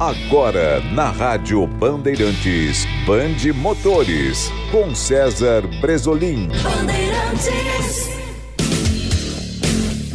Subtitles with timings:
[0.00, 6.48] Agora, na Rádio Bandeirantes, Bande Motores, com César Bresolim.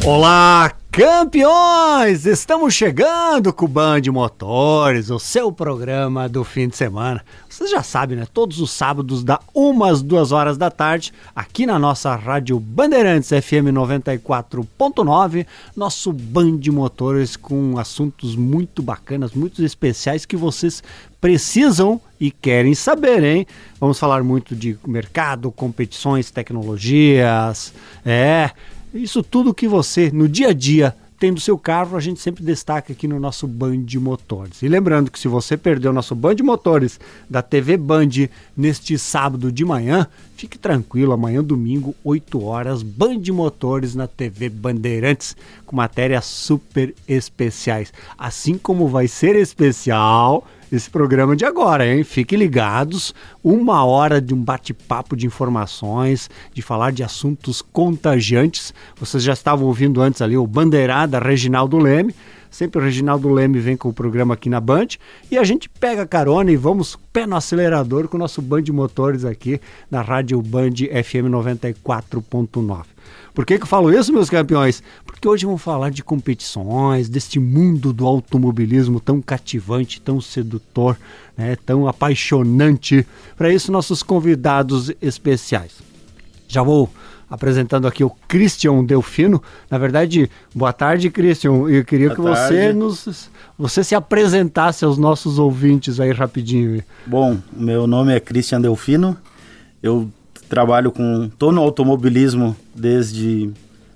[0.04, 2.24] Olá, Campeões!
[2.24, 7.22] Estamos chegando com o Band Motores, o seu programa do fim de semana.
[7.46, 8.26] Vocês já sabem, né?
[8.32, 13.68] Todos os sábados, da umas duas horas da tarde, aqui na nossa rádio Bandeirantes FM
[13.74, 15.46] 94.9,
[15.76, 20.82] nosso Band Motores com assuntos muito bacanas, muito especiais que vocês
[21.20, 23.46] precisam e querem saber, hein?
[23.78, 28.50] Vamos falar muito de mercado, competições, tecnologias, é
[28.96, 32.44] isso tudo que você, no dia a dia, tem do seu carro, a gente sempre
[32.44, 34.62] destaca aqui no nosso Band Motores.
[34.62, 39.50] E lembrando que se você perdeu o nosso Band Motores da TV Band neste sábado
[39.50, 46.26] de manhã, fique tranquilo, amanhã domingo, 8 horas, Band Motores na TV Bandeirantes, com matérias
[46.26, 47.92] super especiais.
[48.18, 52.02] Assim como vai ser especial esse programa de agora, hein?
[52.02, 58.74] Fiquem ligados, uma hora de um bate-papo de informações, de falar de assuntos contagiantes.
[58.98, 62.14] Vocês já estavam ouvindo antes ali o Bandeirada Reginaldo Leme.
[62.50, 64.86] Sempre o Reginaldo Leme vem com o programa aqui na Band
[65.30, 69.24] e a gente pega carona e vamos pé no acelerador com o nosso Band Motores
[69.24, 72.84] aqui na Rádio Band FM 94.9.
[73.36, 74.82] Por que, que eu falo isso, meus campeões?
[75.04, 80.96] Porque hoje vamos falar de competições, deste mundo do automobilismo tão cativante, tão sedutor,
[81.36, 83.06] né, tão apaixonante.
[83.36, 85.82] Para isso, nossos convidados especiais.
[86.48, 86.90] Já vou
[87.28, 89.42] apresentando aqui o Christian Delfino.
[89.70, 91.68] Na verdade, boa tarde, Christian.
[91.68, 92.54] Eu queria boa que tarde.
[92.54, 96.82] você nos você se apresentasse aos nossos ouvintes aí rapidinho.
[97.06, 99.14] Bom, meu nome é Christian Delfino.
[99.82, 100.10] Eu
[100.48, 101.28] trabalho com.
[101.38, 103.50] tô no automobilismo desde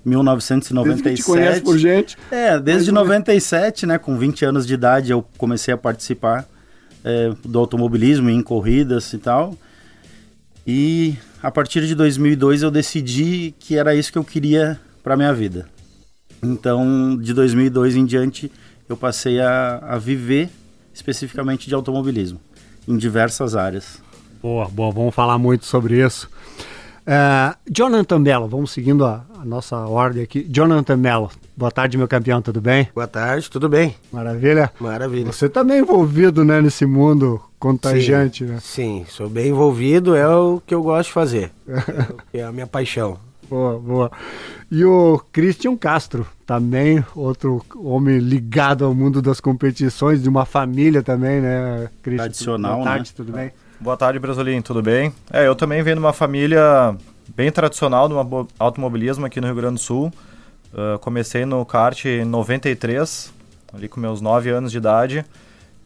[0.05, 1.03] 1997.
[1.03, 2.17] Desde que conhece por gente.
[2.31, 3.97] É, desde Mas, 97, né?
[3.97, 6.47] Com 20 anos de idade eu comecei a participar
[7.03, 9.55] é, do automobilismo em corridas e tal.
[10.65, 15.33] E a partir de 2002 eu decidi que era isso que eu queria para minha
[15.33, 15.67] vida.
[16.43, 18.51] Então, de 2002 em diante,
[18.89, 20.49] eu passei a, a viver
[20.93, 22.39] especificamente de automobilismo
[22.87, 24.01] em diversas áreas.
[24.41, 26.27] Boa, boa, vamos falar muito sobre isso.
[27.01, 30.45] Uh, Jonathan Mello, vamos seguindo a, a, nossa ordem aqui.
[30.49, 32.89] Jonathan Mello, boa tarde, meu campeão, tudo bem?
[32.93, 33.95] Boa tarde, tudo bem.
[34.11, 34.71] Maravilha?
[34.79, 35.31] Maravilha.
[35.31, 38.59] Você também tá envolvido né, nesse mundo contagiante, sim, né?
[38.59, 41.51] Sim, sou bem envolvido, é o que eu gosto de fazer.
[42.33, 43.17] é, é a minha paixão.
[43.51, 44.11] Boa, boa.
[44.71, 51.03] E o Christian Castro, também outro homem ligado ao mundo das competições, de uma família
[51.03, 52.23] também, né, Christian?
[52.23, 53.13] Tradicional, Boa tarde, né?
[53.13, 53.51] tudo bem?
[53.81, 55.11] Boa tarde, Brasolim, tudo bem?
[55.33, 56.95] É, eu também venho de uma família
[57.35, 60.13] bem tradicional no automobilismo aqui no Rio Grande do Sul.
[60.71, 63.33] Uh, comecei no kart em 93,
[63.73, 65.25] ali com meus 9 anos de idade.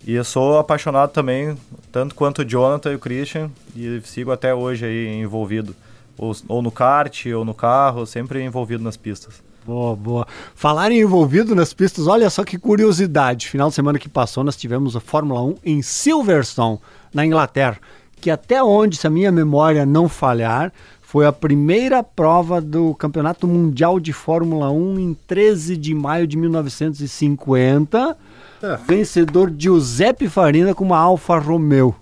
[0.05, 1.57] E sou apaixonado também,
[1.89, 5.73] tanto quanto o Jonathan e o Christian, e sigo até hoje aí envolvido.
[6.17, 9.41] Ou, ou no kart, ou no carro, sempre envolvido nas pistas.
[9.65, 10.27] Boa, boa.
[10.53, 13.47] Falar em envolvido nas pistas, olha só que curiosidade.
[13.47, 16.77] Final de semana que passou, nós tivemos a Fórmula 1 em Silverstone
[17.11, 17.77] na Inglaterra,
[18.21, 20.71] que até onde, se a minha memória não falhar,
[21.01, 26.37] foi a primeira prova do Campeonato Mundial de Fórmula 1 em 13 de maio de
[26.37, 28.17] 1950.
[28.61, 28.77] É.
[28.87, 31.95] Vencedor Giuseppe Farina com uma Alfa Romeo.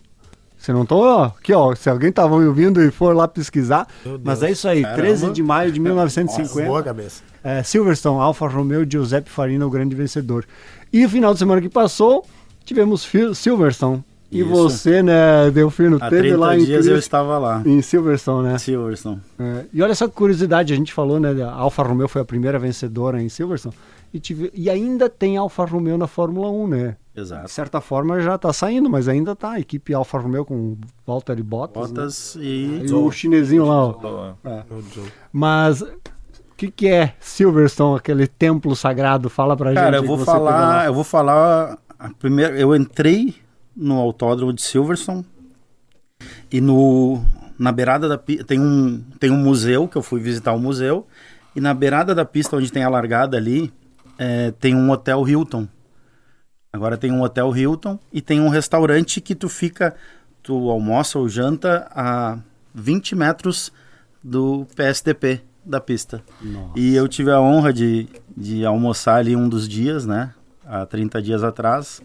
[0.58, 1.06] Você não tô.
[1.06, 1.76] Aqui, ó.
[1.76, 3.88] Se alguém tava ouvindo e for lá pesquisar.
[4.24, 5.02] Mas é isso aí, Caramba.
[5.02, 6.42] 13 de maio de 1950.
[6.42, 7.33] Nossa, boa cabeça.
[7.44, 10.46] É, Silverstone, Alfa Romeo, Giuseppe Farina, o grande vencedor.
[10.92, 12.26] E o final de semana que passou,
[12.64, 14.04] tivemos Silverstone.
[14.32, 14.50] E Isso.
[14.50, 17.62] você, né, Delfino, Há teve lá em dias eu estava lá.
[17.64, 18.58] Em Silverstone, né?
[18.58, 19.22] Silverstone.
[19.38, 22.26] É, e olha só que curiosidade, a gente falou, né, a Alfa Romeo foi a
[22.26, 23.76] primeira vencedora em Silverstone.
[24.12, 26.98] E, tive, e ainda tem Alfa Romeo na Fórmula 1, né?
[27.16, 27.46] Exato.
[27.46, 31.44] De certa forma já está saindo, mas ainda está a equipe Alfa Romeo com Valtteri
[31.44, 31.92] Bottas.
[31.92, 31.96] Né?
[31.96, 32.44] Bottas né?
[32.44, 32.86] e...
[32.88, 33.88] e o chinesinho lá.
[33.88, 34.34] Ó.
[34.44, 34.64] É.
[35.32, 35.84] Mas
[36.54, 39.28] o que, que é Silverstone, aquele templo sagrado?
[39.28, 39.86] Fala pra Cara, gente.
[39.86, 43.36] Cara, eu vou falar, eu vou falar a primeira, eu entrei
[43.76, 45.26] no autódromo de Silverstone
[46.52, 47.22] e no
[47.58, 51.08] na beirada da tem um tem um museu que eu fui visitar o museu
[51.56, 53.74] e na beirada da pista onde tem a largada ali
[54.18, 55.68] é, tem um hotel Hilton.
[56.72, 59.96] Agora tem um hotel Hilton e tem um restaurante que tu fica
[60.44, 62.38] tu almoça ou janta a
[62.76, 63.72] 20 metros
[64.24, 66.22] do PSDP da pista.
[66.42, 66.72] Nossa.
[66.76, 70.32] E eu tive a honra de, de almoçar ali um dos dias, né?
[70.66, 72.02] Há 30 dias atrás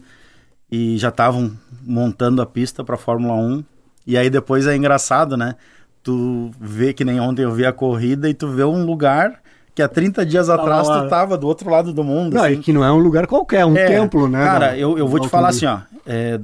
[0.71, 1.51] e já estavam
[1.81, 3.63] montando a pista para Fórmula 1.
[4.05, 5.55] E aí depois é engraçado, né?
[6.03, 9.41] Tu vê que nem ontem eu vi a corrida e tu vê um lugar
[9.73, 12.35] que há 30 dias tá atrás tu tava do outro lado do mundo.
[12.35, 12.53] Não, assim.
[12.53, 14.43] e que não é um lugar qualquer, um é, templo, né?
[14.43, 15.79] Cara, eu, eu vou te falar assim, ó.
[16.05, 16.39] é,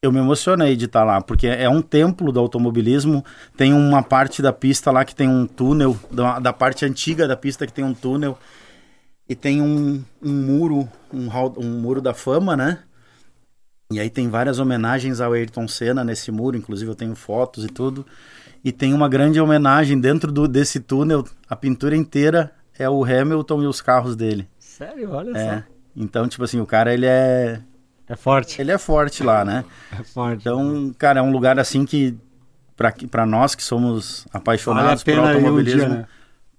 [0.00, 3.24] eu me emocionei de estar lá, porque é um templo do automobilismo.
[3.56, 7.36] Tem uma parte da pista lá que tem um túnel, da, da parte antiga da
[7.36, 8.38] pista que tem um túnel,
[9.28, 11.28] e tem um, um muro, um,
[11.58, 12.78] um muro da fama, né?
[13.90, 17.68] E aí tem várias homenagens ao Ayrton Senna nesse muro, inclusive eu tenho fotos e
[17.68, 18.06] tudo.
[18.64, 23.62] E tem uma grande homenagem dentro do, desse túnel, a pintura inteira é o Hamilton
[23.62, 24.48] e os carros dele.
[24.58, 25.64] Sério, olha É.
[25.96, 27.77] Então, tipo assim, o cara ele é só.
[28.08, 28.60] É forte.
[28.60, 29.64] ele é forte lá, né?
[29.98, 30.40] É forte.
[30.40, 32.16] Então, cara, é um lugar assim que
[33.10, 36.06] pra nós que somos vale apaixonados por pena ir um automobilismo, dia, né?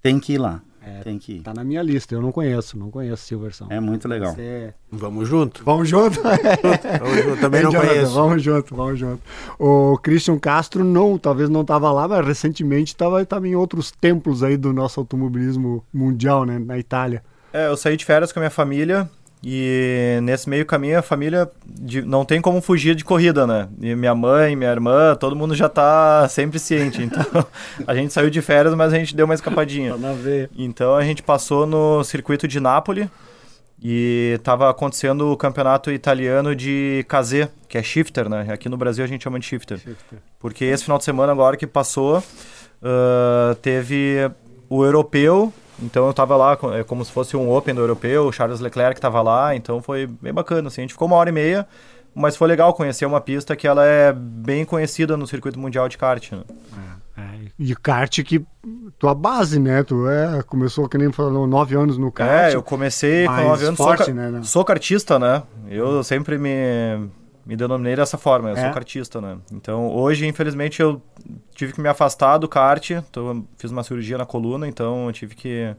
[0.02, 0.60] tem que ir lá.
[0.82, 1.40] É, Tem que ir.
[1.42, 3.66] Tá na minha lista, eu não conheço, não conheço Silverson.
[3.68, 4.32] É muito legal.
[4.34, 5.62] Você- Vamos junto.
[5.62, 6.18] Vamos junto?
[6.22, 7.40] Vamos junto.
[7.40, 7.88] Também Hein, não Jonathan?
[7.94, 8.14] conheço.
[8.14, 9.22] Vamos junto, vamos junto.
[9.58, 14.42] O Christian Castro não, talvez não estava lá, mas recentemente estava tava em outros templos
[14.42, 17.22] aí do nosso automobilismo mundial, né, na Itália.
[17.52, 19.08] É, eu saí de férias com a minha família
[19.42, 23.68] e nesse meio caminho a família de- não tem como fugir de corrida, né?
[23.80, 27.02] E minha mãe, minha irmã, todo mundo já tá sempre ciente.
[27.02, 27.24] Então
[27.86, 29.96] a gente saiu de férias, mas a gente deu uma escapadinha.
[30.56, 33.08] Então a gente passou no circuito de Nápoles
[33.82, 38.46] e estava acontecendo o campeonato italiano de Casé, que é shifter, né?
[38.52, 39.78] Aqui no Brasil a gente chama de shifter.
[40.38, 42.22] Porque esse final de semana agora que passou,
[42.82, 44.30] ah, teve
[44.68, 45.50] o europeu,
[45.82, 49.00] então eu tava lá, é como se fosse um Open do europeu, o Charles Leclerc
[49.00, 51.66] tava lá, então foi bem bacana, assim, a gente ficou uma hora e meia,
[52.14, 55.96] mas foi legal conhecer uma pista que ela é bem conhecida no circuito mundial de
[55.96, 56.42] kart, né?
[57.16, 57.22] É,
[57.58, 58.44] e kart que
[58.98, 59.82] tua base, né?
[59.82, 62.52] Tu é, começou que nem falou, nove anos no kart.
[62.52, 64.42] É, eu comecei com 9 anos, forte, sou, né, né?
[64.42, 65.42] sou kartista, né?
[65.68, 67.08] Eu sempre me,
[67.44, 68.62] me denominei dessa forma, eu É?
[68.64, 69.38] sou kartista, né?
[69.52, 71.00] Então, hoje, infelizmente, eu
[71.54, 75.34] tive que me afastar do kart, então, fiz uma cirurgia na coluna, então eu tive
[75.34, 75.74] que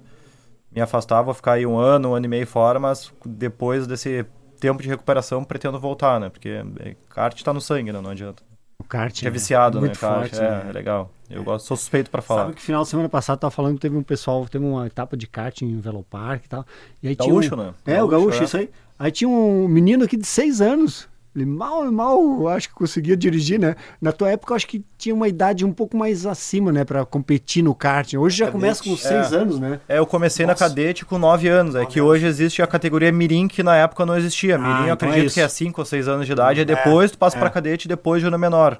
[0.73, 4.25] me afastar, vou ficar aí um ano, um ano e meio fora, mas depois desse
[4.59, 6.29] tempo de recuperação, pretendo voltar, né?
[6.29, 7.99] Porque é, kart tá no sangue, né?
[7.99, 8.43] Não adianta.
[8.79, 10.29] O kart Que é viciado, muito né, kart?
[10.29, 10.65] forte, é, né?
[10.69, 11.11] é legal.
[11.29, 12.43] Eu gosto, sou suspeito pra falar.
[12.43, 15.15] Sabe que final de semana passado tava falando que teve um pessoal, teve uma etapa
[15.15, 16.65] de kart em Velopark e tal.
[17.01, 17.73] E aí Gaúcho, tinha um, né?
[17.85, 18.45] É, o Gaúcho, gaúcho, é.
[18.45, 18.69] isso aí.
[18.97, 21.07] Aí tinha um menino aqui de seis anos.
[21.33, 23.75] Ele mal, mal, acho que conseguia dirigir, né?
[24.01, 26.83] Na tua época, eu acho que tinha uma idade um pouco mais acima, né?
[26.83, 28.13] Pra competir no kart.
[28.15, 29.37] Hoje já começa com seis É.
[29.37, 29.79] anos, né?
[29.87, 30.61] É, eu comecei Nossa.
[30.65, 31.73] na cadete com 9 anos.
[31.75, 34.57] É que hoje existe a categoria Mirim, que na época não existia.
[34.57, 35.35] Mirim, Ah, eu então é acredito isso.
[35.35, 36.59] que é 5 ou 6 anos de idade.
[36.59, 38.77] e depois tu passa pra cadete e depois de ano menor.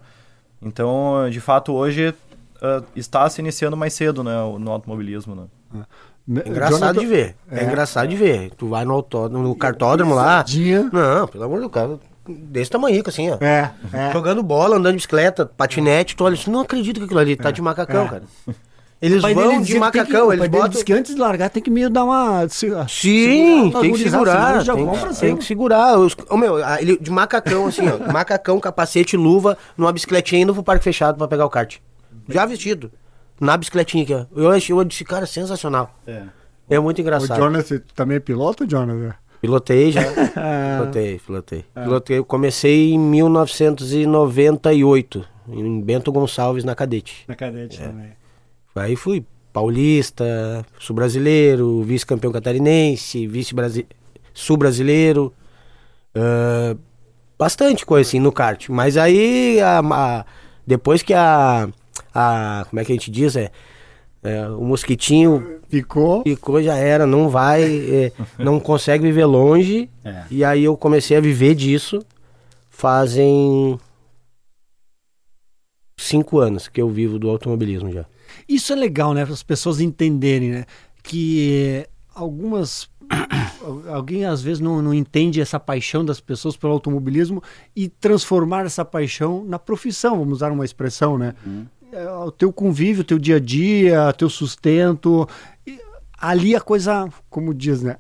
[0.62, 2.14] Então, de fato, hoje
[2.62, 4.38] ah, está se iniciando mais cedo, né?
[4.42, 5.44] o- No automobilismo, né?
[6.44, 7.36] É engraçado Jonathan- de ver.
[7.50, 7.60] É.
[7.60, 7.64] É.
[7.64, 8.52] engraçado de ver.
[8.58, 10.44] Tu vai no, autódromo, no cartódromo lá.
[10.92, 11.98] Não, pelo amor do cara.
[12.28, 13.38] Desse tamanho, assim, ó.
[13.44, 14.12] É, é.
[14.14, 17.50] Jogando bola, andando de bicicleta, patinete, tu olha assim, não acredito que aquilo ali tá
[17.52, 18.10] de macacão, É.
[18.10, 18.24] cara.
[19.02, 20.70] Eles O vão dele de que que- macacão, o eles botam...
[20.70, 22.48] disse que antes de largar tem que meio dar uma.
[22.48, 25.98] se- Sim, segurar, tem que segurar, tem, pra tem que segurar.
[25.98, 30.62] Os, ô, meu, ele de macacão, assim, ó, macacão, capacete, luva, numa bicicletinha indo pro
[30.62, 31.78] parque fechado pra pegar o kart.
[32.30, 32.92] Já vestido.
[33.40, 34.26] Na bicicletinha aqui, ó.
[34.36, 35.92] Eu, achei- eu disse, cara, sensacional.
[36.06, 36.22] É.
[36.70, 37.40] É muito O engraçado.
[37.40, 39.16] Jonathan, tu também é piloto, Jonathan?
[39.42, 40.02] Pilotei já.
[40.78, 41.66] pilotei, pilotei.
[41.74, 42.18] Pilotei.
[42.20, 47.24] Eu comecei em 1998, em Bento Gonçalves, na Cadete.
[47.28, 48.12] Na cadete também.
[48.76, 53.88] Aí fui paulista, sul-brasileiro, vice-campeão catarinense, vice-brasi-
[54.34, 55.34] sul-brasileiro.
[56.16, 56.76] ah,
[57.38, 58.70] bastante coisa assim no kart.
[58.70, 60.26] Mas aí, a- a-
[60.66, 61.68] depois que a,
[62.14, 62.66] a.
[62.70, 63.36] Como é que a gente diz?
[63.36, 63.52] É,
[64.24, 66.22] é, o mosquitinho Ficou.
[66.24, 69.90] ficou, já era, não vai, é, não consegue viver longe.
[70.04, 70.24] É.
[70.30, 72.06] E aí eu comecei a viver disso
[72.82, 73.80] fazem
[75.96, 78.06] cinco anos que eu vivo do automobilismo já.
[78.50, 79.24] Isso é legal, né?
[79.24, 80.66] Para as pessoas entenderem, né?
[81.04, 81.86] Que
[82.16, 82.90] algumas.
[83.94, 87.44] Alguém às vezes não, não entende essa paixão das pessoas pelo automobilismo
[87.76, 91.36] e transformar essa paixão na profissão, vamos usar uma expressão, né?
[91.46, 91.50] É,
[92.26, 95.28] o teu convívio, o teu dia a dia, teu sustento.
[95.66, 95.80] E
[96.18, 97.98] ali a coisa, como diz, né?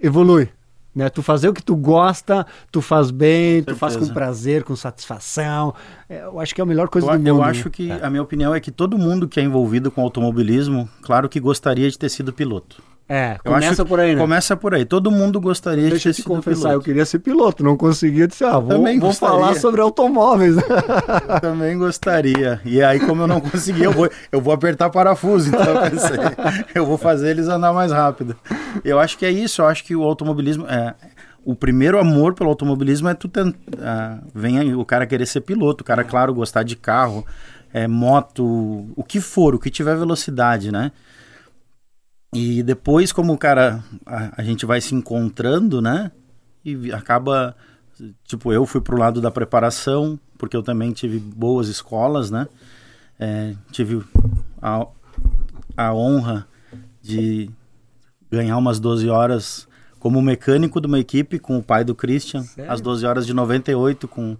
[0.00, 0.48] Evolui.
[0.94, 1.08] Né?
[1.08, 5.74] Tu fazer o que tu gosta, tu faz bem, tu faz com prazer, com satisfação.
[6.06, 7.28] É, eu acho que é a melhor coisa Eu, do mundo.
[7.28, 7.44] eu né?
[7.44, 11.28] acho que a minha opinião é que todo mundo que é envolvido com automobilismo, claro
[11.28, 12.82] que gostaria de ter sido piloto.
[13.14, 14.20] É, Eu começa acho- por aí, né?
[14.22, 14.84] Começa por aí.
[14.86, 16.84] Todo mundo gostaria Deixa eu de te ter sido confessar, eu piloto.
[16.86, 18.26] queria ser piloto, não conseguia.
[18.26, 19.34] Disse, ah, vou, Também vou gostaria.
[19.38, 20.56] falar sobre automóveis.
[21.42, 22.58] Também gostaria.
[22.64, 25.48] E aí, como eu não consegui, eu vou, eu vou apertar parafuso.
[25.48, 26.16] Então, eu pensei,
[26.74, 28.34] eu vou fazer eles andar mais rápido.
[28.84, 29.60] Eu acho que é isso.
[29.62, 30.66] Eu acho que o automobilismo.
[30.66, 30.94] É,
[31.44, 34.22] o primeiro amor pelo automobilismo é tu tentar.
[34.34, 37.26] vem aí o cara querer ser piloto, o cara, claro, gostar de carro,
[37.74, 40.92] é, moto, o que for, o que tiver velocidade, né?
[42.34, 46.10] E depois, como o cara, a, a gente vai se encontrando, né?
[46.64, 47.54] E acaba
[48.24, 52.48] Tipo, eu fui pro lado da preparação, porque eu também tive boas escolas, né?
[53.18, 54.02] É, tive
[54.60, 54.86] a,
[55.76, 56.46] a honra
[57.00, 57.50] de
[58.30, 62.72] ganhar umas 12 horas como mecânico de uma equipe com o pai do Christian, Sério?
[62.72, 64.36] às 12 horas de 98, com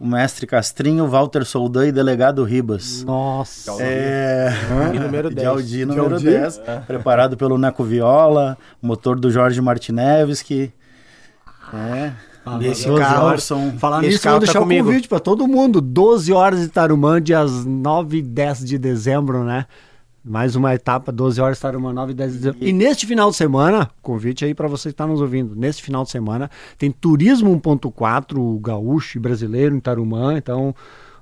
[0.00, 3.04] o mestre Castrinho, Walter Soldan e delegado Ribas.
[3.04, 3.72] Nossa.
[3.80, 4.48] É,
[4.94, 5.46] E número de 10.
[5.48, 6.24] Audi número Audi?
[6.24, 10.72] 10, preparado pelo Neco Viola, motor do Jorge Martinevski.
[11.72, 12.12] É,
[12.44, 13.26] Ah, Esse 12 carro-.
[13.28, 13.72] Orson.
[13.78, 14.86] Falar nisso, eu carro vou tá deixar o comigo.
[14.86, 15.80] convite para todo mundo.
[15.80, 19.66] 12 horas de Tarumã, dias 9 e 10 de dezembro, né?
[20.22, 22.58] Mais uma etapa, 12 horas de Tarumã, 9 e 10 de dezembro.
[22.68, 25.56] E neste final de semana, convite aí para você que está nos ouvindo.
[25.56, 30.36] Neste final de semana tem Turismo 1.4, gaúcho e brasileiro em Tarumã.
[30.36, 30.74] Então,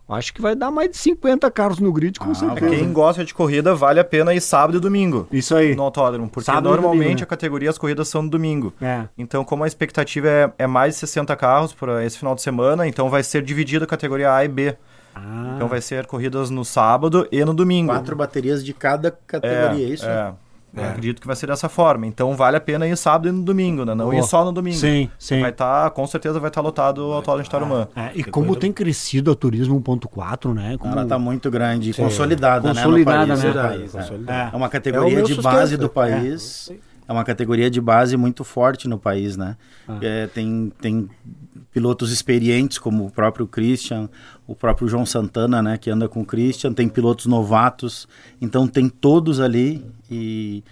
[0.09, 2.75] acho que vai dar mais de 50 carros no grid, com Ah, certeza.
[2.75, 5.77] Quem gosta de corrida, vale a pena ir sábado e domingo Isso aí.
[5.77, 7.23] no autódromo, porque Sábado normalmente domingo, né?
[7.23, 8.73] a categoria as corridas são no domingo.
[8.81, 9.05] É.
[9.17, 12.89] Então, como a expectativa é, é mais de 60 carros para esse final de semana,
[12.89, 14.77] então vai ser dividida a categoria A e B.
[15.25, 17.93] Ah, Então vai ser corridas no sábado e no domingo.
[17.93, 20.07] Quatro baterias de cada categoria, é, isso?
[20.07, 20.33] É.
[20.77, 22.07] Eu acredito que vai ser dessa forma.
[22.07, 23.95] Então vale a pena ir sábado e no domingo, né?
[23.95, 24.17] Não Boa.
[24.19, 24.77] ir só no domingo.
[24.77, 25.41] Sim, sim.
[25.41, 27.89] Vai estar, com certeza vai estar lotado o autódromo de Tarumã.
[27.97, 30.77] É, e como tem crescido a Turismo 1.4, né?
[30.79, 30.93] Como...
[30.93, 33.35] Ela está muito grande, consolidada, Consolidada, né?
[33.35, 33.63] no país, né?
[33.63, 33.99] país, é.
[33.99, 34.55] consolidado.
[34.55, 36.71] É uma É categoria o de base do país.
[37.09, 37.13] É.
[37.13, 39.57] uma categoria de base muito forte no país, né?
[40.03, 41.09] É, tem, tem
[41.73, 44.09] pilotos experientes, como o próprio Christian,
[44.47, 45.79] o próprio João Santana, né?
[45.79, 46.73] Que anda com o Christian.
[46.73, 48.07] Tem pilotos novatos.
[48.41, 50.63] Então, tem todos ali e...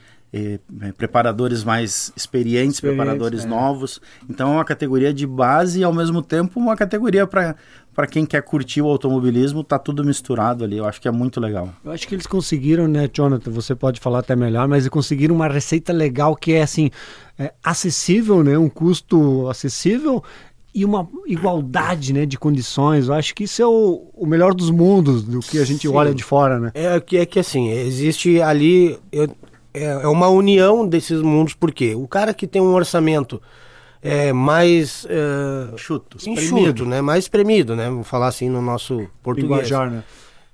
[0.83, 3.47] é, preparadores mais experientes, Experientes, preparadores é.
[3.47, 4.01] novos.
[4.29, 7.57] Então é uma categoria de base e ao mesmo tempo uma categoria para
[7.95, 10.77] para quem quer curtir o automobilismo, tá tudo misturado ali.
[10.77, 11.71] Eu acho que é muito legal.
[11.83, 13.51] Eu acho que eles conseguiram, né, Jonathan?
[13.53, 16.91] Você pode falar até melhor, mas eles conseguiram uma receita legal que é assim
[17.39, 18.59] é, acessível, né?
[18.59, 20.23] Um custo acessível
[20.75, 23.09] e uma igualdade, né, de condições.
[23.09, 25.95] Eu acho que isso é o, o melhor dos mundos do que a gente Sim.
[25.95, 26.73] olha de fora, né?
[26.75, 28.99] É que, é que assim, existe ali.
[29.11, 29.35] eu-
[29.77, 33.41] é, é uma união desses mundos, porque o cara que tem um orçamento
[34.03, 35.07] é, mais.
[35.09, 36.17] É, Chuto.
[36.29, 37.01] enxuto, né?
[37.01, 37.87] Mais espremido, né?
[37.87, 39.69] Vamos falar assim no nosso português.
[39.69, 40.03] Linguajar, né?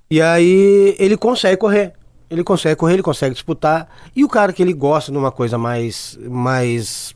[0.09, 1.93] E aí ele consegue correr.
[2.29, 3.87] Ele consegue correr, ele consegue disputar.
[4.15, 6.19] E o cara que ele gosta de uma coisa mais.
[6.29, 7.15] mais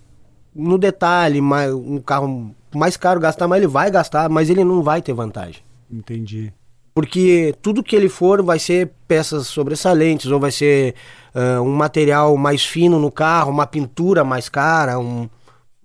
[0.55, 4.81] no detalhe, mais, um carro mais caro gastar, mas ele vai gastar, mas ele não
[4.81, 5.61] vai ter vantagem.
[5.91, 6.51] Entendi.
[6.97, 10.95] Porque tudo que ele for vai ser peças sobressalentes, ou vai ser
[11.35, 15.29] ah, um material mais fino no carro, uma pintura mais cara, um,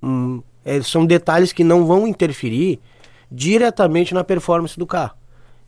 [0.02, 2.81] um- é, são detalhes que não vão interferir
[3.31, 5.12] diretamente na performance do carro.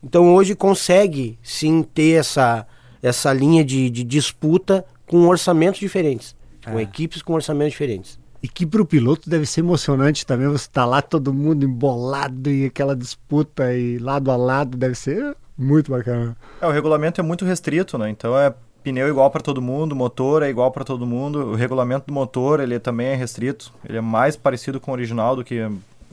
[0.03, 2.65] Então hoje consegue sim ter essa,
[3.03, 8.17] essa linha de, de disputa com orçamentos diferentes, com equipes com orçamentos diferentes.
[8.45, 12.47] E que para o piloto deve ser emocionante também você estar lá todo mundo embolado
[12.47, 16.37] e aquela disputa e lado a lado deve ser muito bacana.
[16.61, 18.07] É, o regulamento é muito restrito, né?
[18.07, 21.53] Então é pneu igual para todo mundo, motor é igual para todo mundo.
[21.53, 23.73] O regulamento do motor ele também é restrito.
[23.83, 25.67] Ele é mais parecido com o original do que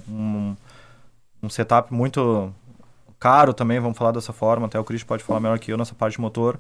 [0.09, 0.57] um,
[1.43, 2.51] um setup muito
[3.21, 4.69] caro também, vamos falar dessa forma.
[4.69, 6.59] Até o Chris pode falar melhor que eu nessa parte de motor.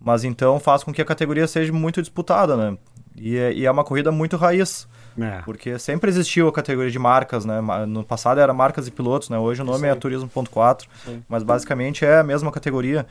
[0.00, 2.78] Mas então faz com que a categoria seja muito disputada, né?
[3.16, 4.86] E é, e é uma corrida muito raiz.
[5.20, 5.42] É.
[5.44, 7.60] Porque sempre existiu a categoria de marcas, né?
[7.86, 9.38] No passado era marcas e pilotos, né?
[9.38, 10.86] Hoje o nome é Turismo.4,
[11.28, 13.06] mas basicamente é a mesma categoria.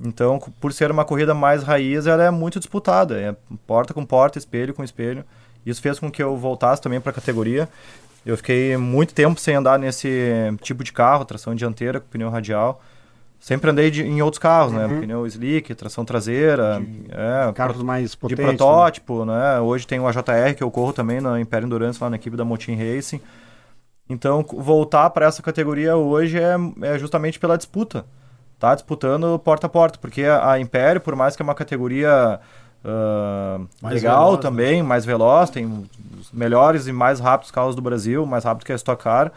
[0.00, 3.18] Então, por ser uma corrida mais raiz, ela é muito disputada.
[3.18, 3.34] É
[3.66, 5.24] porta com porta, espelho com espelho.
[5.64, 7.68] Isso fez com que eu voltasse também para a categoria.
[8.24, 10.08] Eu fiquei muito tempo sem andar nesse
[10.60, 12.82] tipo de carro, tração dianteira com pneu radial.
[13.40, 14.88] Sempre andei de- em outros carros, né?
[15.00, 18.44] Pneu slick, tração traseira, é, Carros mais de potentes.
[18.44, 18.50] né?
[18.56, 19.60] protótipo, né?
[19.60, 22.44] Hoje tem o AJR que eu corro também na Império Endurance lá na equipe da
[22.44, 23.20] Motin Racing.
[24.10, 28.04] Então, voltar para essa categoria hoje é, é justamente pela disputa.
[28.58, 32.40] Tá disputando porta a porta, porque a, a Império, por mais que é uma categoria
[33.80, 34.42] Mais legal veloz, né?
[34.42, 35.86] também, mais veloz, tem
[36.20, 39.30] os melhores e mais rápidos carros do Brasil, mais rápido que a Stock Car,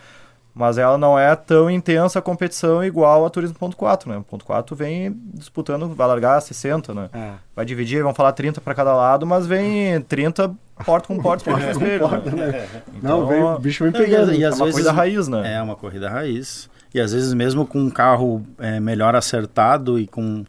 [0.54, 4.18] mas ela não é tão intensa a competição igual a Turismo.4, né?
[4.18, 7.10] O ponto 4 vem disputando, vai largar 60, né?
[7.14, 7.32] É.
[7.56, 10.52] Vai dividir, vão falar 30 para cada lado, mas vem 30
[10.86, 12.36] porta com porta, espelho com espelho.
[12.36, 12.68] né?
[13.02, 14.32] Não, Então, vem, o bicho vem Não, e pegando.
[14.32, 15.54] as- e é às uma vezes- coisa raiz, né?
[15.56, 16.70] É uma corrida raiz.
[16.94, 20.44] E às vezes mesmo com um carro é, melhor acertado e com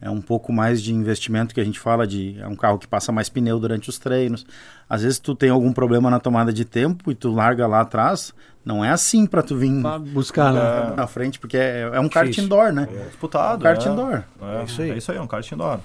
[0.00, 2.86] é, um pouco mais de investimento que a gente fala de é um carro que
[2.86, 4.46] passa mais pneu durante os treinos.
[4.88, 8.32] Às vezes tu tem algum problema na tomada de tempo e tu larga lá atrás.
[8.64, 10.94] Não é assim para tu vir Pra buscar, né?
[10.94, 12.86] na frente, porque é, é um kart indoor, né?
[13.08, 13.60] Disputado.
[13.60, 13.92] Um kart né?
[13.92, 14.24] indoor.
[14.42, 14.90] É, isso aí.
[14.90, 15.78] É isso aí, é um kart indoor.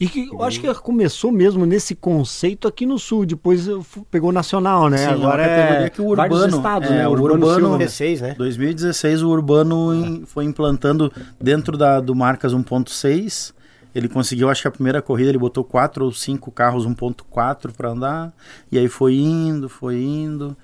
[0.00, 3.68] E que eu acho que começou mesmo nesse conceito aqui no sul, depois
[4.10, 4.96] pegou nacional, né?
[4.96, 7.06] Sim, Agora uma categoria é que o vários urbano- estados, é, né?
[7.06, 7.78] o Urbano urbano- Silva.
[7.78, 8.34] 16, né?
[8.38, 13.52] 2016 o Urbano em- foi implantando dentro da, do Marcas 1.6.
[13.94, 17.90] Ele conseguiu, acho que a primeira corrida ele botou quatro ou cinco carros 1.4 para
[17.90, 18.32] andar.
[18.72, 20.56] E aí foi indo, foi indo.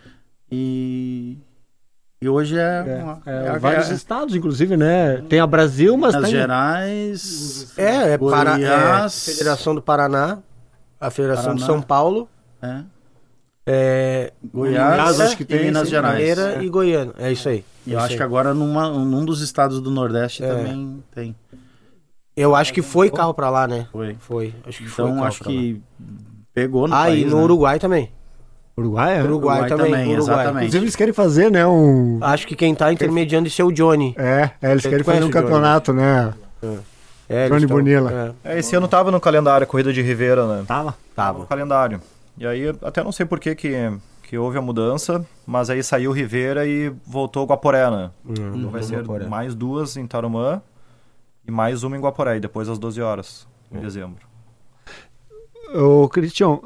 [0.51, 1.37] E,
[2.21, 5.23] e hoje é, uma- É, é- vários é- estados, inclusive, né?
[5.29, 6.41] Tem a Brasil, mas Minas tem...
[6.41, 7.73] Gerais.
[7.77, 9.25] É, é, para, é Goiás.
[9.25, 10.39] Federação do Paraná,
[11.01, 11.67] a Federação de Paraná.
[11.67, 12.29] São Paulo,
[12.63, 12.81] É,
[13.69, 16.17] é, Goiás, Goiás, acho que tem, Minas Gerais.
[16.19, 17.13] Mineira e Goiânia.
[17.19, 17.65] É isso aí.
[17.87, 18.27] E eu É acho isso que aí.
[18.27, 20.49] agora numa, num dos estados do Nordeste É.
[20.49, 21.35] também tem.
[22.37, 23.87] Eu acho que foi carro pra lá, né?
[23.91, 24.17] Foi.
[24.21, 24.55] Foi.
[24.67, 25.55] Acho que foi Então carro acho pra lá.
[25.55, 25.83] que
[26.53, 27.43] pegou no Ah, país, e no né?
[27.43, 28.11] Uruguai também.
[28.79, 29.23] Uruguai, é?
[29.23, 29.91] Uruguai, Uruguai também.
[29.93, 30.35] também, Uruguai.
[30.35, 30.57] exatamente.
[30.65, 31.67] Inclusive, eles querem fazer, né?
[31.67, 32.19] Um...
[32.23, 34.15] Acho que quem tá intermediando isso é o Johnny.
[34.19, 35.33] É, é, eles Você querem fazer um o Johnny?
[35.45, 36.35] campeonato, né?
[37.29, 38.35] É, Johnny eles tão- Bonilla.
[38.45, 40.65] É, É, esse ano tava no calendário a corrida de Rivera, né?
[40.67, 40.95] Tava.
[41.15, 42.01] Tava no calendário.
[42.39, 43.93] E aí, até não sei por que, que
[44.23, 48.11] que houve a mudança, mas aí saiu Rivera e voltou Guaporé, né?
[48.29, 49.25] Então vai ser Guaporé.
[49.27, 50.61] mais duas em Tarumã
[51.47, 54.27] e mais uma em Guaporé, e depois às 12 horas, em dezembro.
[55.75, 56.59] Ô, Cristian,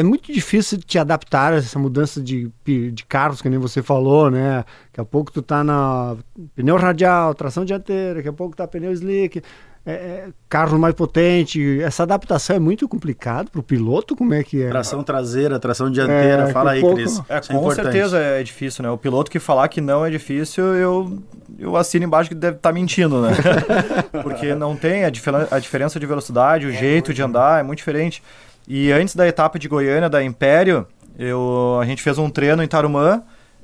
[0.00, 4.30] é muito difícil te adaptar a essa mudança de, de carros, que nem você falou,
[4.30, 4.64] né?
[4.86, 6.16] Daqui a pouco tu tá na
[6.54, 9.42] pneu radial, tração dianteira, daqui a pouco tá pneu slick,
[9.86, 11.80] é, é, carro mais potente.
[11.82, 14.68] Essa adaptação é muito complicado pro piloto, como é que é?
[14.70, 16.44] Tração traseira, tração dianteira.
[16.48, 17.20] É, Fala aí, pouco- Cris.
[17.28, 18.90] É, é com certeza é difícil, né?
[18.90, 21.18] O piloto que falar que não é difícil, eu,
[21.58, 23.32] eu assino embaixo que deve estar mentindo, né?
[24.22, 27.78] Porque não tem a, diferen- a diferença de velocidade, o jeito de andar é muito
[27.78, 28.22] diferente.
[28.66, 30.86] E antes da etapa de Goiânia, da Império,
[31.18, 33.22] eu, a gente fez um treino em Tarumã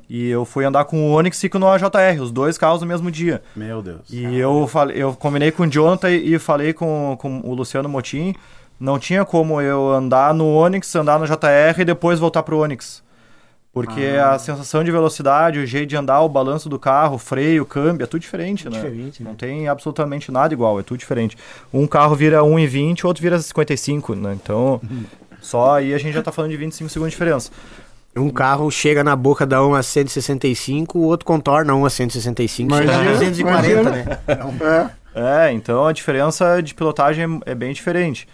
[0.08, 2.86] e eu fui andar com o Onix e com o AJR, os dois carros no
[2.86, 3.42] mesmo dia.
[3.54, 4.00] Meu Deus.
[4.10, 7.88] E eu, falei, eu combinei com o Jonathan e, e falei com, com o Luciano
[7.88, 8.34] Motim.
[8.78, 13.02] Não tinha como eu andar no Onix, andar no JR e depois voltar pro Onix.
[13.72, 17.62] Porque a sensação de velocidade, o jeito de andar, o balanço do carro, o freio,
[17.62, 18.76] o câmbio, é tudo diferente, né?
[18.76, 19.30] Diferente, né?
[19.30, 21.38] Não tem absolutamente nada igual, é tudo diferente.
[21.72, 24.36] Um carro vira 1,20, o outro vira 55, né?
[24.42, 24.80] Então,
[25.40, 27.50] só aí a gente já tá falando de 25 segundos de diferença.
[28.16, 32.74] Um carro chega na boca da 1 a 165, o outro contorna 1 a 165,
[32.74, 34.04] chega a Imagina, 240, imagina.
[34.66, 34.90] né?
[35.14, 38.26] É, então a diferença de pilotagem é bem diferente.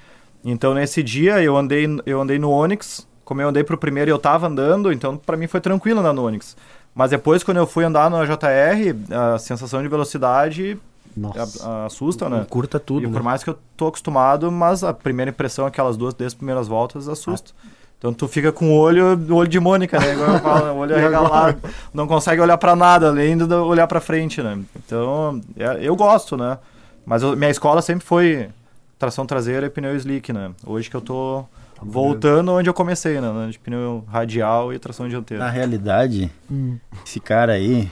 [0.42, 4.12] Então nesse dia eu andei, eu andei no Onix, como eu andei pro primeiro e
[4.12, 6.56] eu tava andando, então pra mim foi tranquilo andar no Onix.
[6.94, 8.96] Mas depois quando eu fui andar no JR,
[9.34, 10.78] a sensação de velocidade
[11.14, 11.84] Nossa.
[11.84, 12.46] assusta, né?
[12.48, 13.12] Curta tudo, e né?
[13.12, 17.08] por mais que eu tô acostumado, mas a primeira impressão, aquelas duas, dez primeiras voltas,
[17.08, 17.50] assusta.
[17.98, 20.12] Então tu fica com o olho, olho de Mônica, né?
[20.12, 21.58] Igual eu falo, o olho arregalado.
[21.92, 24.58] Não consegue olhar pra nada, além de olhar pra frente, né?
[24.76, 26.58] Então, é- eu gosto, né?
[27.04, 28.48] Mas eu- minha escola sempre foi
[28.98, 30.52] tração traseira e pneu slick, né?
[30.64, 31.44] Hoje que eu tô
[31.82, 33.48] voltando onde eu comecei, né?
[33.50, 35.48] De pneu radial e tração Na dianteira.
[35.48, 36.30] realidade,
[37.04, 37.90] esse cara aí,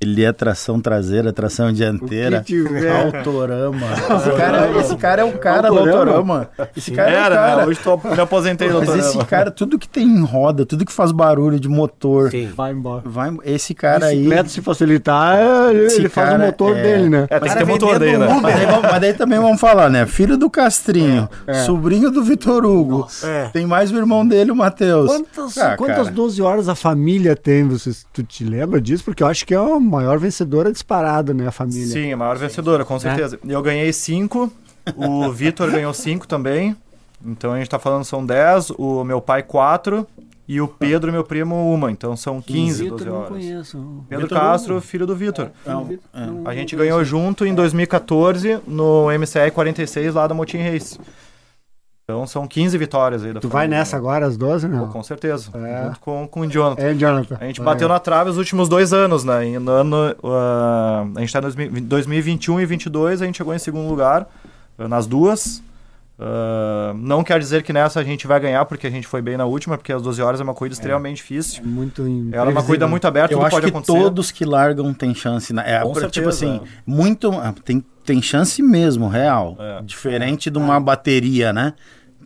[0.00, 2.90] ele é tração traseira, tração dianteira, O que tiver.
[3.16, 3.86] autorama.
[4.16, 5.98] Esse cara, esse cara é o cara do Autorama?
[5.98, 6.50] autorama.
[6.76, 7.56] Esse cara é o Era, cara.
[7.62, 7.66] né?
[7.66, 8.98] Hoje tô, me aposentei, Mas doutor.
[8.98, 12.48] esse cara, tudo que tem em roda, tudo que faz barulho de motor, Sim.
[12.56, 13.02] Vai embora.
[13.04, 14.16] vai, esse cara aí.
[14.18, 15.38] Bicicleta, se facilitar,
[15.70, 17.26] ele, Esse ele faz o motor é- dele, né?
[17.30, 18.40] É, tem que ter motor vendendo né?
[18.42, 20.06] Mas daí, mas daí também vamos falar, né?
[20.06, 21.28] Filho do Castrinho,
[21.66, 23.06] sobrinho do Vitor Hugo.
[23.22, 23.48] É.
[23.52, 25.10] Tem mais o irmão dele, o Matheus.
[25.10, 26.10] Quantas, Ah, quantas cara.
[26.10, 27.66] 12 horas a família tem?
[27.68, 29.04] Você, tu te lembra disso?
[29.04, 31.46] Porque eu acho que é a maior vencedora disparada, né?
[31.48, 31.86] A família.
[31.86, 32.86] Sim, a maior vencedora, É.
[32.86, 33.38] com certeza.
[33.46, 34.50] Eu ganhei cinco,
[34.96, 36.76] o Vitor ganhou cinco também.
[37.24, 40.06] Então a gente tá falando são 10, o meu pai quatro
[40.48, 41.90] e o Pedro, meu primo, uma.
[41.90, 43.30] Então são 15, Vitor 12 eu não horas.
[43.32, 44.04] conheço.
[44.08, 45.50] Pedro Vitor Castro, filho do Vitor.
[45.66, 46.28] Não, é.
[46.46, 50.98] A gente ganhou junto em 2014 no MCR 46 lá da Motim Race.
[52.10, 53.78] Então são 15 vitórias aí da Tu vai família.
[53.78, 54.88] nessa agora, às 12, Pô, não?
[54.88, 55.50] Com certeza.
[55.54, 55.84] É.
[55.86, 56.82] Junto com, com o Jonathan.
[56.82, 57.36] É, Jonathan.
[57.40, 59.46] A gente bateu na trave os últimos dois anos, né?
[59.48, 63.58] E no ano, ah, a gente está em 2021 e 2022, a gente chegou em
[63.58, 64.28] segundo lugar
[64.78, 65.62] ah, nas duas.
[66.22, 69.38] Ah, não quer dizer que nessa a gente vai ganhar, porque a gente foi bem
[69.38, 71.62] na última, porque as 12 horas é uma corrida extremamente difícil.
[71.64, 73.98] Muito Ela é uma corrida muito aberta, Eu acho pode que acontecer.
[73.98, 75.52] todos que largam têm chance.
[75.52, 75.62] Né?
[75.66, 77.30] É, Com por- tipo assim, muito.
[77.64, 79.56] Tem, tem chance mesmo, real.
[79.58, 79.82] É.
[79.82, 81.72] Diferente de uma bateria, né?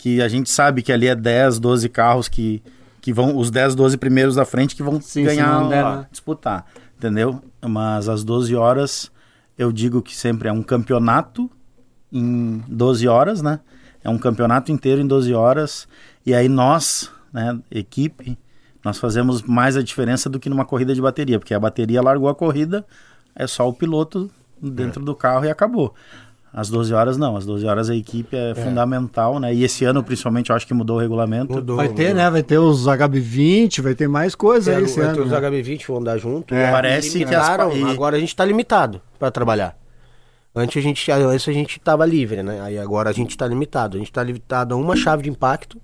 [0.04, 2.62] Que a gente sabe que ali é 10, 12 carros que,
[3.00, 3.38] que vão.
[3.38, 6.06] Os 10, 12 primeiros da frente que vão Sim, se ganhar, der, né?
[6.10, 6.66] disputar.
[6.98, 7.42] Entendeu?
[7.66, 9.10] Mas às 12 horas,
[9.56, 11.50] eu digo que sempre é um campeonato
[12.12, 13.60] em 12 horas, né?
[14.04, 15.88] É um campeonato inteiro em 12 horas.
[16.26, 18.36] E aí nós, né, equipe,
[18.84, 22.28] nós fazemos mais a diferença do que numa corrida de bateria, porque a bateria largou
[22.28, 22.84] a corrida,
[23.34, 25.94] é só o piloto dentro do carro e acabou.
[26.56, 29.52] Às 12 horas não, às 12 horas a equipe é, fundamental, né?
[29.52, 31.52] E esse ano, principalmente, eu acho que mudou o regulamento.
[31.54, 32.14] Mudou, Vai ter, mudou.
[32.22, 32.30] né?
[32.30, 35.16] Vai ter os HB20, vai ter mais coisa aí Tem, esse vai ano.
[35.16, 35.40] ter os né?
[35.40, 36.54] HB20 vão andar junto.
[36.54, 36.68] É.
[36.68, 39.76] E Parece que limitaram, e- agora a gente tá limitado pra trabalhar.
[40.54, 42.60] Antes a gente, antes a gente tava livre, né?
[42.60, 43.96] Aí agora a gente tá limitado.
[43.96, 45.80] A gente tá limitado a uma chave de impacto,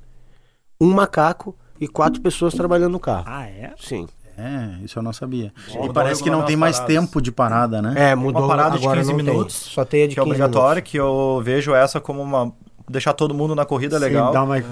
[0.81, 3.25] um macaco e quatro pessoas trabalhando no carro.
[3.27, 3.73] Ah, é?
[3.77, 4.07] Sim.
[4.41, 5.53] É, isso eu não sabia.
[5.83, 6.97] E parece que não tem mais paradas.
[6.97, 7.95] tempo de parada, né?
[7.97, 9.27] É, mudou parada de agora 15 não tem.
[9.27, 10.91] minutos, Só tem a de que é 15 obrigatória, minutos.
[10.91, 12.53] que eu vejo essa como uma.
[12.89, 14.33] deixar todo mundo na corrida Sim, legal.
[14.33, 14.63] dá uma...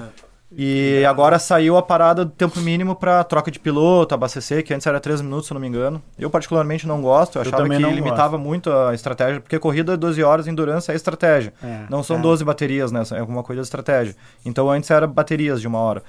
[0.51, 4.87] E agora saiu a parada do tempo mínimo para troca de piloto, abastecer, que antes
[4.87, 6.03] era 3 minutos, se não me engano.
[6.19, 10.23] Eu particularmente não gosto, eu Eu achava que limitava muito a estratégia, porque corrida 12
[10.23, 11.53] horas, endurance é estratégia.
[11.63, 12.21] É, não são é.
[12.21, 13.03] 12 baterias, né?
[13.13, 14.17] É alguma coisa de estratégia.
[14.43, 16.03] Então antes era baterias de uma hora.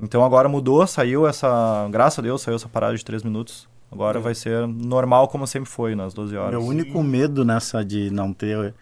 [0.00, 3.68] Então agora mudou, saiu essa, graças a Deus, saiu essa parada de 3 minutos.
[3.90, 6.50] Agora vai ser normal como sempre foi nas 12 horas.
[6.50, 8.74] Meu único medo nessa de não ter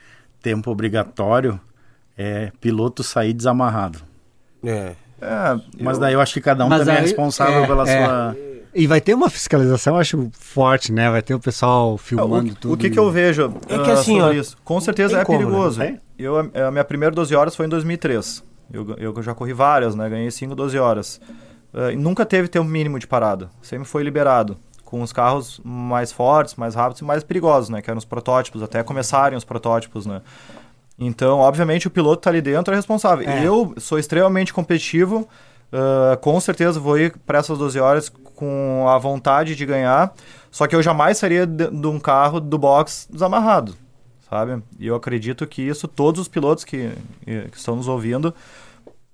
[0.42, 1.60] tempo obrigatório
[2.18, 4.00] é piloto sair desamarrado.
[4.64, 4.94] É.
[5.20, 7.66] É, Mas eu- daí eu acho que cada um Mas também é aí- responsável é,
[7.66, 8.04] pela é.
[8.04, 8.36] sua.
[8.74, 11.08] E vai ter uma fiscalização, acho, forte, né?
[11.10, 12.74] Vai ter o pessoal filmando o, tudo.
[12.74, 14.56] o que, que eu vejo É que ah, assim, sobre ó, isso?
[14.62, 15.44] Com certeza é como, né?
[15.46, 15.82] perigoso.
[15.82, 15.98] É?
[16.18, 18.44] Eu, a minha primeira 12 horas foi em 2003.
[18.72, 20.08] Eu, eu já corri várias, né?
[20.08, 21.20] Ganhei 5 12 horas.
[21.92, 23.50] E nunca teve tempo mínimo de parada.
[23.60, 24.56] Sempre foi liberado.
[24.84, 27.82] Com os carros mais fortes, mais rápidos e mais perigosos, né?
[27.82, 30.22] Que eram os protótipos, até começarem os protótipos, né?
[30.98, 33.28] Então, obviamente, o piloto tá ali dentro é responsável.
[33.28, 33.44] É.
[33.44, 35.28] Eu sou extremamente competitivo.
[35.72, 40.14] ah, com certeza vou ir para essas 12 horas com a vontade de ganhar.
[40.50, 43.74] Só que eu jamais sairia de, de um carro do box desamarrado,
[44.28, 44.62] sabe?
[44.78, 46.90] E eu acredito que isso todos os pilotos que,
[47.24, 48.34] que estão nos ouvindo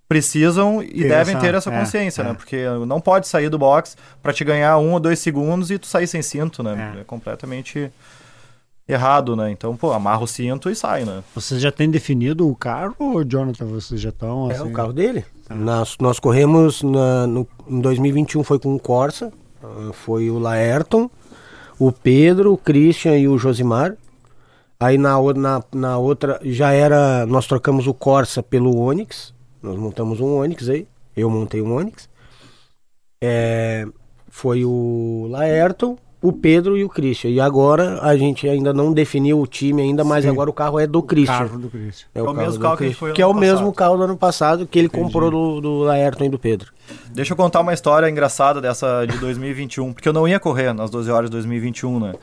[0.08, 2.24] precisam e Ter devem essa- ter essa é, consciência, é.
[2.26, 2.34] né?
[2.34, 5.86] Porque não pode sair do box para te ganhar um ou dois segundos e tu
[5.86, 6.94] sair sem cinto, né?
[6.96, 7.00] É.
[7.00, 7.90] É, completamente
[8.86, 9.50] errado, né?
[9.50, 11.22] Então, pô, amarra o cinto e sai, né?
[11.34, 14.68] Vocês já têm definido o carro ou, Jonathan, vocês já estão É assim?
[14.68, 15.24] o carro dele.
[15.48, 21.10] Nós, nós corremos na- no, em 2021 foi com o Corsa, ah, foi o Laerton,
[21.78, 23.94] o Pedro, o Christian e o Josimar.
[24.82, 27.24] Aí na, na, na outra já era.
[27.26, 29.32] Nós trocamos o Corsa pelo Onix.
[29.62, 30.88] Nós montamos um Onix aí.
[31.16, 32.08] Eu montei um Onix.
[33.22, 33.86] É,
[34.28, 37.30] foi o Laerton, o Pedro e o Christian.
[37.30, 40.30] E agora a gente ainda não definiu o time ainda, mas Sim.
[40.30, 41.38] agora o carro é do Christian.
[41.38, 42.08] carro do Christian.
[42.12, 43.58] É o mesmo do carro que a gente Christian, foi ano que é o mesmo
[43.58, 43.74] passado.
[43.74, 46.72] carro do ano passado que ele comprou do, do Laerton e do Pedro.
[47.12, 50.90] Deixa eu contar uma história engraçada dessa de 2021, porque eu não ia correr nas
[50.90, 52.14] 12 horas de 2021, né?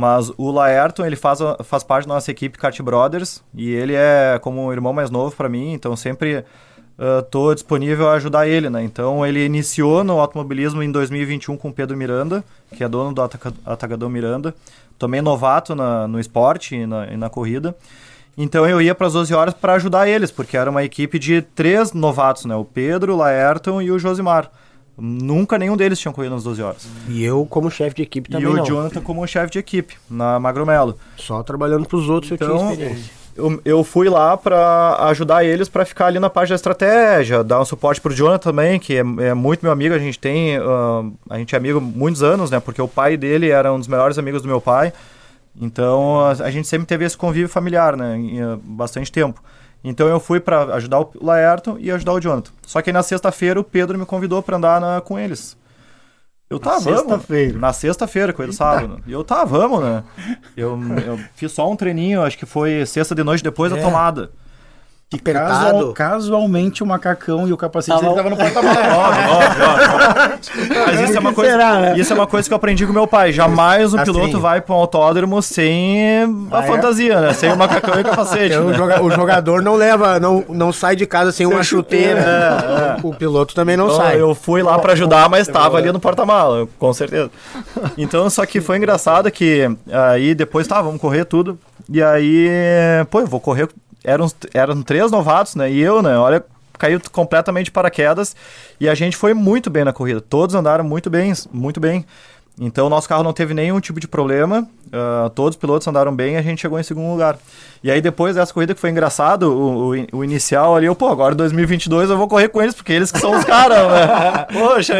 [0.00, 4.38] Mas o Laerton, ele faz, faz parte da nossa equipe Kart Brothers e ele é
[4.40, 6.44] como um irmão mais novo para mim, então sempre
[6.96, 8.80] ah, tô disponível a ajudar ele, né?
[8.84, 12.44] Então ele iniciou no automobilismo em 2021 com o Pedro Miranda,
[12.76, 14.54] que é dono do Ataca- Atagadão Miranda,
[14.96, 17.74] também novato na- no esporte e na, e na corrida.
[18.36, 21.42] Então eu ia para as 12 horas para ajudar eles, porque era uma equipe de
[21.42, 22.54] três novatos, né?
[22.54, 24.48] O Pedro, o Laerton e o Josimar.
[25.00, 26.88] Nunca nenhum deles tinha corrido nas 12 horas.
[27.08, 28.64] E eu, como chefe de equipe, e também o não.
[28.64, 30.98] Jonathan como chefe de equipe na Magromelo.
[31.16, 33.12] Só trabalhando pros outros eu Então, tinha experiência.
[33.36, 37.60] eu, eu fui lá para ajudar eles para ficar ali na parte da estratégia, dar
[37.60, 41.04] um suporte pro Jonathan também, que é, é muito meu amigo, a gente tem, ah,
[41.30, 42.58] a gente é amigo muitos anos, né?
[42.58, 44.92] Porque o pai dele era um dos melhores amigos do meu pai.
[45.60, 48.16] Então, a, a gente sempre teve esse convívio familiar, né?
[48.16, 49.40] Em ah, bastante tempo.
[49.88, 52.50] Então eu fui para ajudar o Laerton e ajudar o Jonathan.
[52.66, 55.56] Só que aí na sexta-feira o Pedro me convidou para andar na- com eles.
[56.50, 56.84] Eu tá, vamos.
[56.84, 57.58] sexta-feira?
[57.58, 59.00] Na sexta-feira, com ele sábado.
[59.06, 60.02] E eu tá, vamos, né?
[60.56, 63.82] Eu, eu fiz só um treininho, acho que foi sexta de noite depois da É.
[63.82, 64.30] tomada.
[65.10, 68.76] Que casual- casualmente o macacão e o capacete Tava- dele tava no porta-malas.
[68.94, 70.84] Óbvio, óbvio, óbvio.
[70.86, 71.98] Mas isso é uma coisa, Será, né?
[71.98, 73.32] isso é uma coisa que eu aprendi com meu pai.
[73.32, 74.12] Jamais um Assim.
[74.12, 76.66] piloto vai para um autódromo sem a Ah, é?
[76.66, 77.32] fantasia, né?
[77.32, 78.52] Sem o macacão e o capacete.
[78.54, 78.76] Então, o, né?
[78.76, 82.98] joga- o jogador não leva, não, não sai de casa sem uma chuteira.
[83.02, 84.20] O, o piloto também não Então, sai.
[84.20, 87.30] Eu fui lá pra ajudar, mas estava ali no porta-mala, com certeza.
[87.96, 91.58] Então, só que foi engraçado que aí depois, tá, vamos correr tudo.
[91.90, 92.46] E aí,
[93.10, 93.68] pô, eu vou correr.
[94.04, 95.70] Eram, eram três novatos, né?
[95.70, 96.16] E eu, né?
[96.16, 96.44] Olha,
[96.78, 98.34] caiu completamente paraquedas.
[98.80, 100.20] E a gente foi muito bem na corrida.
[100.20, 102.04] Todos andaram muito bem, muito bem.
[102.60, 104.68] Então, nosso carro não teve nenhum tipo de problema.
[104.92, 107.38] ah, todos os pilotos andaram bem e a gente chegou em segundo lugar.
[107.82, 111.08] E aí, depois dessa corrida que foi engraçado, o, o o inicial ali, eu, pô,
[111.08, 114.46] agora em 2022 eu vou correr com eles, porque eles que são os caras, né?
[114.52, 114.94] Poxa,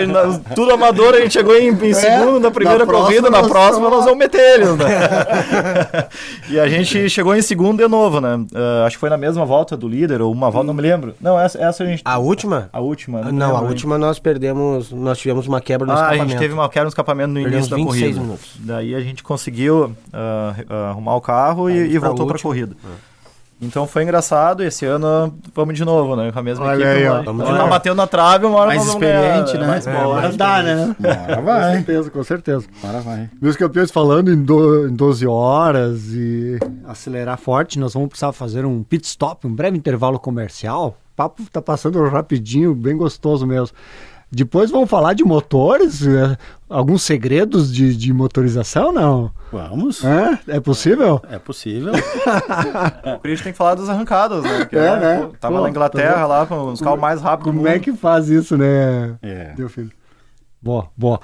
[0.55, 4.05] tudo amador, a gente chegou em, em segundo na primeira próxima corrida, na próxima nós
[4.05, 4.87] vamos meter eles, né?
[6.49, 8.45] e a gente chegou em segundo de novo, né?
[8.55, 11.15] Ah, acho que foi na mesma volta do líder, ou uma volta, não me lembro.
[11.21, 12.03] Não, essa, essa a gente...
[12.05, 12.69] A última?
[12.73, 15.99] A última, me Não, a última nós perdemos, nós tivemos uma quebra no Ah, a
[15.99, 16.31] escapamento.
[16.31, 18.21] gente teve uma quebra no escapamento no Perdemos início da 26 corrida.
[18.21, 18.51] minutos.
[18.61, 22.37] Daí a gente conseguiu ah, ah, arrumar o carro e, Aí e pra voltou para
[22.37, 22.68] a última.
[23.61, 26.31] Então foi engraçado, esse ano vamos de novo, né?
[26.31, 26.89] Com a mesma Olha equipe.
[26.91, 27.23] aí, ó.
[27.25, 29.67] Vamos tá batendo na trave, uma hora Mais experiente, ganhar, né?
[29.67, 30.19] mais É, bola.
[30.19, 30.97] Agora dá, né?
[31.35, 31.73] Com vai.
[31.75, 32.67] certeza, com certeza.
[32.81, 33.29] Agora vai.
[33.43, 38.65] Meus campeões falando em, do, em 12 horas e acelerar forte, nós vamos precisar fazer
[38.65, 40.97] um pit stop, um breve intervalo comercial.
[41.13, 43.77] O papo tá passando rapidinho, bem gostoso mesmo.
[44.31, 46.37] Depois vamos falar de motores, é,
[46.69, 49.31] alguns segredos de, de motorização, não?
[49.51, 50.05] Vamos.
[50.05, 51.21] É, é possível?
[51.31, 51.93] É possível.
[53.17, 54.67] O Christian tem que falar das arrancadas, né?
[54.67, 55.17] Que, É, né?
[55.23, 57.75] pô, Tava Pô, na Inglaterra tá lá com os carros mais rápidos do Como mundo.
[57.75, 59.17] é que faz isso, né?
[59.23, 59.55] É.
[59.57, 59.91] Meu filho.
[60.61, 61.21] Boa, boa.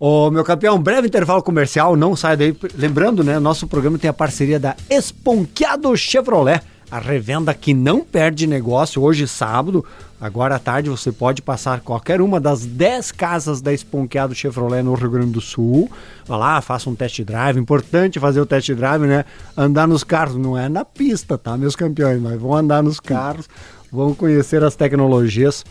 [0.00, 2.56] Ô, meu campeão, um breve intervalo comercial, não sai daí.
[2.76, 8.46] Lembrando, né, nosso programa tem a parceria da Esponqueado Chevrolet, a revenda que não perde
[8.46, 9.02] negócio.
[9.02, 9.84] Hoje, sábado,
[10.20, 14.94] agora à tarde, você pode passar qualquer uma das 10 casas da Esponqueado Chevrolet no
[14.94, 15.90] Rio Grande do Sul.
[16.26, 17.58] Vá lá, faça um test drive.
[17.58, 19.24] Importante fazer o test drive, né?
[19.56, 22.20] Andar nos carros, não é na pista, tá, meus campeões?
[22.20, 23.48] Mas vão andar nos carros,
[23.92, 25.64] vão conhecer as tecnologias.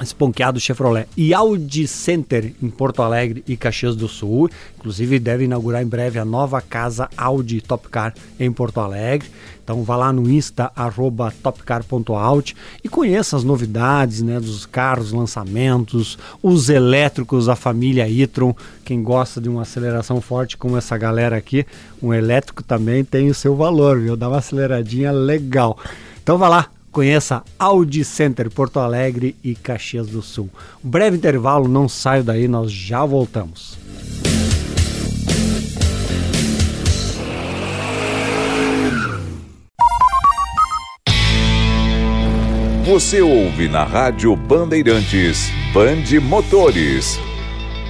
[0.00, 4.50] Esponqueado Chevrolet e Audi Center em Porto Alegre e Caxias do Sul.
[4.78, 9.30] Inclusive deve inaugurar em breve a nova casa Audi Top Car em Porto Alegre.
[9.62, 10.72] Então vá lá no Insta
[11.42, 18.54] topcar.audi e conheça as novidades né, dos carros, lançamentos, os elétricos, a família e-tron.
[18.84, 21.64] Quem gosta de uma aceleração forte como essa galera aqui,
[22.02, 24.16] um elétrico também tem o seu valor, viu?
[24.16, 25.78] Dá uma aceleradinha legal.
[26.22, 30.50] Então vá lá, Conheça Audi Center Porto Alegre e Caxias do Sul.
[30.84, 33.78] Um breve intervalo, não saio daí, nós já voltamos.
[42.84, 47.18] Você ouve na Rádio Bandeirantes Band Motores.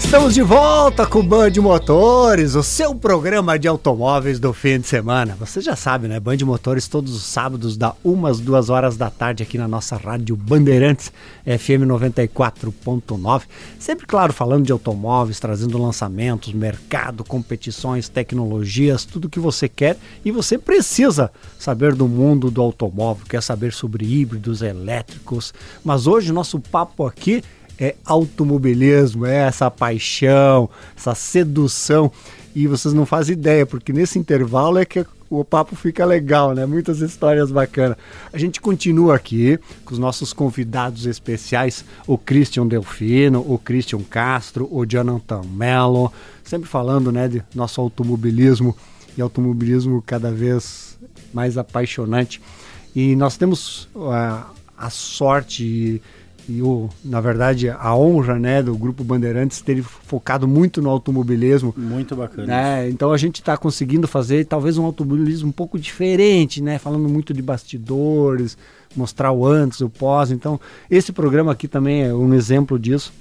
[0.04, 4.86] Estamos de volta com o Band Motores, o seu programa de automóveis do fim de
[4.86, 5.34] semana.
[5.40, 6.20] Você já sabe, né?
[6.20, 10.36] Band Motores todos os sábados, da umas duas horas da tarde, aqui na nossa rádio
[10.36, 11.10] Bandeirantes,
[11.46, 13.44] FM 94.9.
[13.78, 20.30] Sempre, claro, falando de automóveis, trazendo lançamentos, mercado, competições, tecnologias, tudo que você quer e
[20.30, 25.54] você precisa saber do mundo do automóvel, quer saber sobre híbridos, elétricos.
[25.82, 27.42] Mas hoje nosso papo aqui
[27.78, 32.10] é automobilismo, é essa paixão, essa sedução.
[32.54, 36.66] E vocês não fazem ideia, porque nesse intervalo é que o papo fica legal, né?
[36.66, 37.96] Muitas histórias bacanas.
[38.30, 44.68] A gente continua aqui com os nossos convidados especiais, o Christian Delfino, o Christian Castro,
[44.70, 46.12] o Jonathan Mello,
[46.44, 48.76] sempre falando, né, de nosso automobilismo
[49.16, 50.98] e automobilismo cada vez
[51.32, 52.42] mais apaixonante.
[52.94, 56.02] E nós temos a, a sorte e,
[56.48, 61.72] e o, na verdade, a honra, né, do Grupo Bandeirantes ter focado muito no automobilismo.
[61.76, 62.46] Muito bacana.
[62.46, 62.90] Né?
[62.90, 66.78] Então a gente está conseguindo fazer talvez um automobilismo um pouco diferente, né?
[66.78, 68.58] Falando muito de bastidores,
[68.96, 70.30] mostrar o antes, o pós.
[70.30, 73.12] Então esse programa aqui também é um exemplo disso.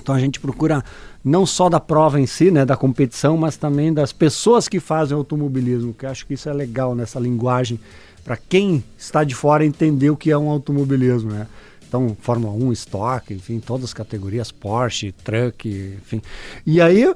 [0.00, 0.82] Então a gente procura
[1.24, 5.16] não só da prova em si, né, da competição, mas também das pessoas que fazem
[5.16, 7.78] automobilismo, que eu acho que isso é legal nessa linguagem
[8.24, 11.46] para quem está de fora entender o que é um automobilismo, né?
[11.94, 15.68] Então, Fórmula 1, estoque, enfim, todas as categorias, Porsche, truck,
[16.02, 16.20] enfim.
[16.66, 17.14] E aí,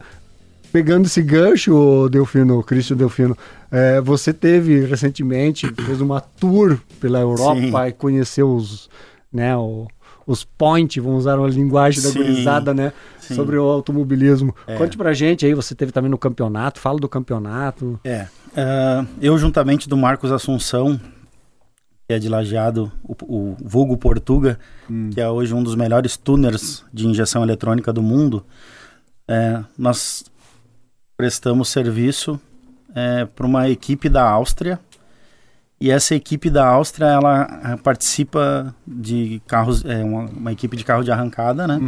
[0.73, 3.37] pegando esse gancho, ô Delfino, Cristian Delfino,
[3.73, 7.89] é, você teve recentemente, fez uma tour pela Europa Sim.
[7.89, 8.89] e conheceu os,
[9.33, 9.89] né, o-
[10.25, 13.35] os point, vamos usar uma linguagem da gurizada, né, sim.
[13.35, 14.55] sobre o automobilismo.
[14.65, 14.77] É.
[14.77, 17.99] Conte pra gente aí, você teve também no campeonato, fala do campeonato.
[18.05, 18.29] É.
[18.57, 21.01] ah, eu, juntamente do Marcos Assunção,
[22.09, 24.59] que é de Lajeado, o, o vulgo Portuga,
[25.13, 28.43] que é hoje um dos melhores tuners de injeção eletrônica do mundo,
[29.29, 30.25] é, nós
[31.19, 32.41] prestamos serviço
[33.37, 34.81] para uma equipe da Áustria.
[35.79, 40.85] E essa equipe da Áustria, ela ah, participa de carros, é uma, uma equipe de
[40.85, 41.79] carro de arrancada, né?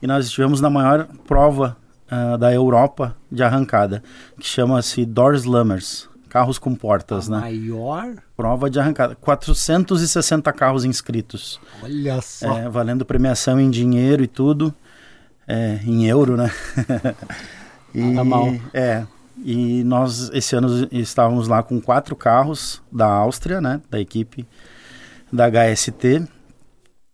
[0.00, 1.76] E nós estivemos na maior prova
[2.08, 4.02] ah, da Europa de arrancada,
[4.38, 7.40] que chama-se Door Slammers, carros com portas, a né?
[7.42, 12.56] maior, Prova de arrancada, 460 carros inscritos, olha só.
[12.56, 14.74] é, valendo premiação em dinheiro e tudo,
[15.46, 16.50] é, em euro, né?
[17.94, 18.54] e, Nada mal.
[18.72, 19.04] É,
[19.44, 23.82] e nós esse ano estávamos lá com quatro carros da Áustria, né?
[23.90, 24.48] Da equipe
[25.30, 26.26] da HST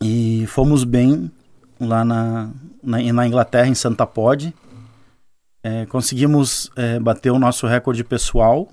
[0.01, 1.29] e fomos bem
[1.81, 2.51] lá na,
[2.81, 4.55] na, na Inglaterra, em Santa Pod.
[5.61, 8.69] É, conseguimos é, bater o nosso recorde pessoal,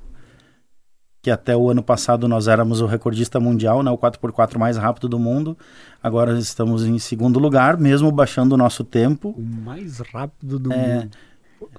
[1.26, 5.10] que até o ano passado nós éramos o recordista mundial, né, o 4x4 mais rápido
[5.10, 5.58] do mundo.
[6.04, 9.30] Agora estamos em segundo lugar, mesmo baixando o nosso tempo.
[9.30, 11.10] O mais rápido do É, mundo.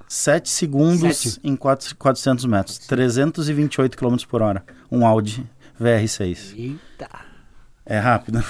[0.09, 1.41] 7 segundos Sete.
[1.45, 4.65] em 4, 400 metros, 328 km por hora.
[4.91, 5.47] Um Audi
[5.81, 6.53] VR6.
[6.59, 7.09] Eita.
[7.85, 8.43] É rápido.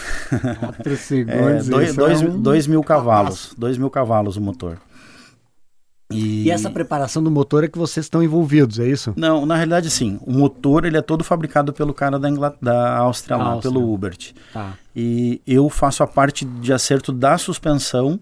[0.60, 1.68] 4 É, segundos.
[1.68, 3.54] dois, isso dois, é um- dois mil cavalos.
[3.58, 4.78] Dois mil cavalos o motor.
[6.10, 9.12] E, E essa preparação do motor é que vocês estão envolvidos, é isso?
[9.16, 10.18] Não, na realidade sim.
[10.24, 12.54] O motor ele é todo fabricado pelo cara da, Ingla...
[12.62, 13.72] da Áustria lá, Áustria.
[13.72, 14.32] pelo Hubert.
[14.52, 14.74] Tá.
[14.94, 18.20] E eu faço a parte de acerto da suspensão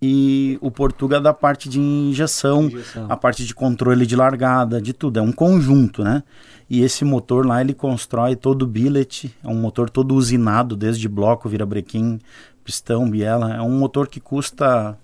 [0.00, 3.06] e o Portuga da parte de injeção, Injeção.
[3.08, 5.18] a parte de controle de largada, de tudo.
[5.18, 6.22] É um conjunto, né?
[6.68, 11.08] E esse motor lá, ele constrói todo o billet, é um motor todo usinado, desde
[11.08, 12.18] bloco, virabrequim,
[12.64, 13.54] pistão, biela.
[13.54, 14.98] É um motor que custa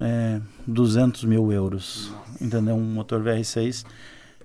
[0.00, 2.74] é, 200 mil euros, entendeu?
[2.74, 3.84] Um motor VR6.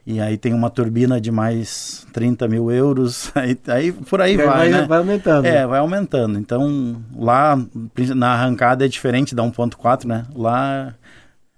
[0.06, 4.48] E aí tem uma turbina de mais 30 mil euros, aí, aí por aí vai,
[4.48, 4.86] vai, né?
[4.88, 5.46] vai aumentando.
[5.46, 6.40] É, vai aumentando.
[6.40, 7.56] Então, lá
[8.16, 10.26] na arrancada é diferente da 1.4, né?
[10.34, 10.96] Lá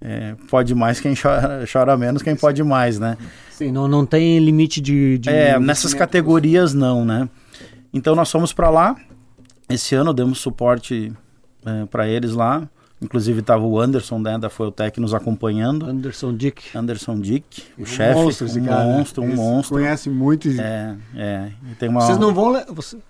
[0.00, 3.16] é, pode mais quem chora, chora menos, quem pode mais, né?
[3.50, 5.18] Sim, não, não tem limite de.
[5.18, 7.28] de É, nessas categorias não, né?
[7.92, 8.96] Então nós fomos para lá.
[9.70, 11.10] Esse ano demos suporte
[11.90, 12.68] para eles lá.
[13.02, 15.84] Inclusive estava o Anderson né, da Fueltec nos acompanhando.
[15.86, 16.76] Anderson Dick.
[16.76, 18.84] Anderson Dick, o Um chefe, monstro um cara.
[18.84, 19.76] monstro, um monstro.
[19.76, 20.48] Conhece muito.
[20.48, 21.50] É, é.
[21.78, 22.00] Tem uma...
[22.00, 22.54] Vocês não vão.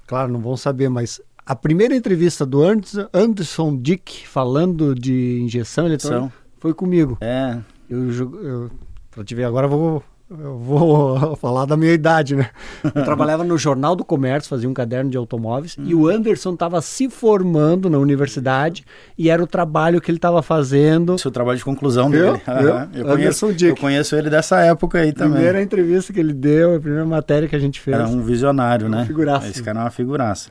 [0.06, 5.86] claro, não vão saber, mas a primeira entrevista do Anderson, Anderson Dick falando de injeção
[5.86, 7.18] eletrônica foi comigo.
[7.20, 8.70] É, Eu, eu,
[9.10, 12.48] pra te ver, agora eu vou, eu vou falar da minha idade, né?
[12.82, 16.80] Eu trabalhava no Jornal do Comércio, fazia um caderno de automóveis, e o Anderson estava
[16.80, 18.84] se formando na universidade
[19.16, 21.18] e era o trabalho que ele estava fazendo.
[21.18, 22.32] seu trabalho de conclusão dele.
[22.32, 22.40] Viu?
[22.74, 22.88] Aham.
[22.94, 23.70] Eu, conheço, Dick.
[23.70, 25.34] eu conheço ele dessa época aí também.
[25.34, 27.96] Primeira entrevista que ele deu, a primeira matéria que a gente fez.
[27.96, 29.06] Era um visionário, Uma né?
[29.06, 29.48] figuraça.
[29.48, 30.48] Esse cara é uma figuraça.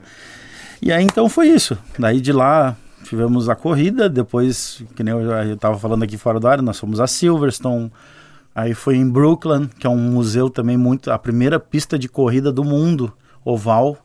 [0.80, 1.76] E aí então foi isso.
[1.98, 6.40] Daí de lá tivemos a corrida, depois, que nem eu já estava falando aqui fora
[6.40, 7.92] do ar, nós fomos a Silverstone.
[8.54, 11.10] Aí foi em Brooklyn, que é um museu também muito.
[11.10, 13.12] a primeira pista de corrida do mundo,
[13.44, 13.98] oval,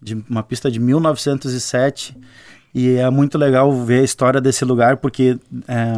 [0.00, 2.16] de uma pista de 1907.
[2.74, 5.94] E é muito legal ver a história desse lugar, porque é,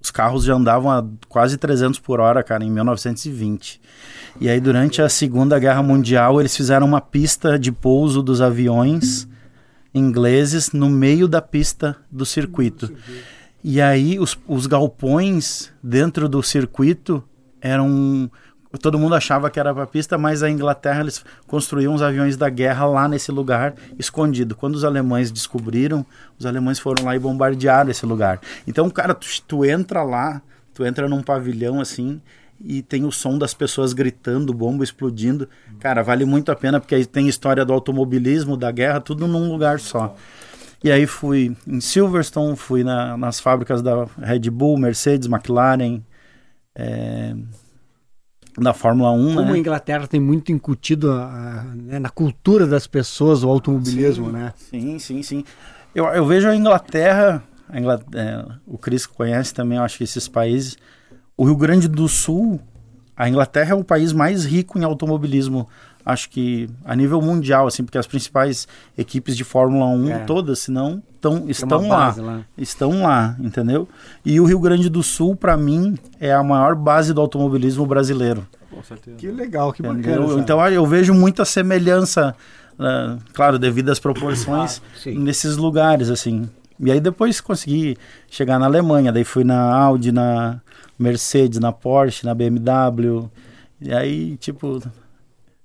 [0.00, 3.80] os carros já andavam a quase 300 por hora, cara, em 1920.
[4.40, 9.28] E aí, durante a Segunda Guerra Mundial, eles fizeram uma pista de pouso dos aviões
[9.94, 12.92] ingleses no meio da pista do circuito.
[13.64, 17.22] E aí, os, os galpões dentro do circuito
[17.60, 18.30] eram.
[18.80, 22.48] Todo mundo achava que era para pista, mas a Inglaterra eles construíam os aviões da
[22.48, 24.56] guerra lá nesse lugar, escondido.
[24.56, 26.06] Quando os alemães descobriram,
[26.38, 28.40] os alemães foram lá e bombardearam esse lugar.
[28.66, 30.40] Então, cara, tu, tu entra lá,
[30.72, 32.18] tu entra num pavilhão assim,
[32.64, 35.48] e tem o som das pessoas gritando, bomba explodindo.
[35.80, 39.50] Cara, vale muito a pena porque aí tem história do automobilismo, da guerra, tudo num
[39.50, 40.16] lugar só.
[40.84, 46.00] E aí fui em Silverstone, fui na- nas fábricas da Red Bull, Mercedes, McLaren,
[46.74, 47.34] é,
[48.58, 49.58] da Fórmula 1, Como a né?
[49.58, 54.52] Inglaterra tem muito incutido ah, né, na cultura das pessoas o automobilismo, né?
[54.56, 55.44] Sim, sim, sim.
[55.94, 60.04] Eu, eu vejo a Inglaterra, a Ingla- é, o Cris conhece também, eu acho que
[60.04, 60.76] esses países.
[61.36, 62.60] O Rio Grande do Sul,
[63.16, 65.66] a Inglaterra é o país mais rico em automobilismo,
[66.04, 70.18] acho que a nível mundial, assim, porque as principais equipes de Fórmula 1, É.
[70.20, 72.14] todas, se não, tão, estão lá.
[72.18, 72.40] lá.
[72.58, 73.88] Estão lá, entendeu?
[74.24, 78.46] E o Rio Grande do Sul, para mim, é a maior base do automobilismo brasileiro.
[78.70, 79.16] Com certeza.
[79.16, 80.40] Que legal, que bacana.
[80.40, 82.34] Então eu vejo muita semelhança,
[82.78, 85.18] ah, claro, devido às proporções, sim.
[85.18, 86.48] nesses lugares, assim.
[86.80, 87.96] E aí depois consegui
[88.28, 90.60] chegar na Alemanha, daí fui na Audi, na
[90.98, 93.30] Mercedes, na Porsche, na BMW.
[93.80, 94.80] E aí, tipo,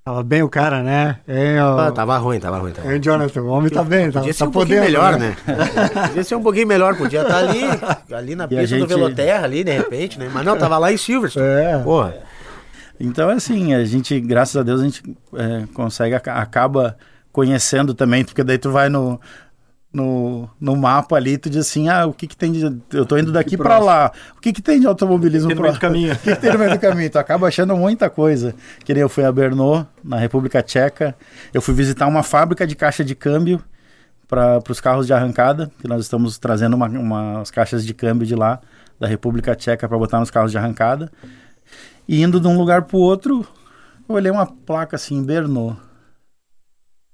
[0.08, 1.18] Tava bem o cara, né?
[1.28, 2.72] É, ó, Ah, tava ruim, tava ruim.
[2.72, 2.94] Tava.
[2.94, 4.94] é, Jonathan, o homem tá bem, tá, Podia ser tá um pouquinho podendo.
[4.94, 5.36] melhor, né?
[6.08, 7.62] Podia ser um pouquinho melhor, podia estar ali,
[8.14, 10.30] ali na pista do gente- Veloterra, ali, de repente, né?
[10.34, 11.46] Mas não, tava lá em Silverstone.
[11.46, 11.78] É.
[11.80, 12.16] Porra.
[12.98, 15.04] Então, assim, a gente, graças a Deus, a gente
[15.36, 16.96] é, consegue, aca- acaba
[17.34, 19.20] conhecendo também, porque daí tu vai no,
[19.98, 22.64] no, no mapa ali tu diz assim, ah, o que que tem de...
[22.94, 25.70] Eu tô indo daqui pra lá, o que que tem de automobilismo Tem no pra-
[25.72, 26.14] meio do caminho.
[26.16, 27.10] O que, que tem no meio do caminho?
[27.10, 28.54] Tu acaba achando muita coisa.
[28.86, 31.16] Que nem eu fui a Brno, na República Tcheca,
[31.54, 33.62] eu fui visitar uma fábrica de caixa de câmbio
[34.28, 38.36] para os carros de arrancada, que nós estamos trazendo uma, umas caixas de câmbio de
[38.36, 38.60] lá,
[39.00, 41.12] da República Tcheca, para botar nos carros de arrancada.
[42.08, 43.46] E indo de um lugar pro outro,
[44.08, 45.78] eu olhei uma placa assim, Brno.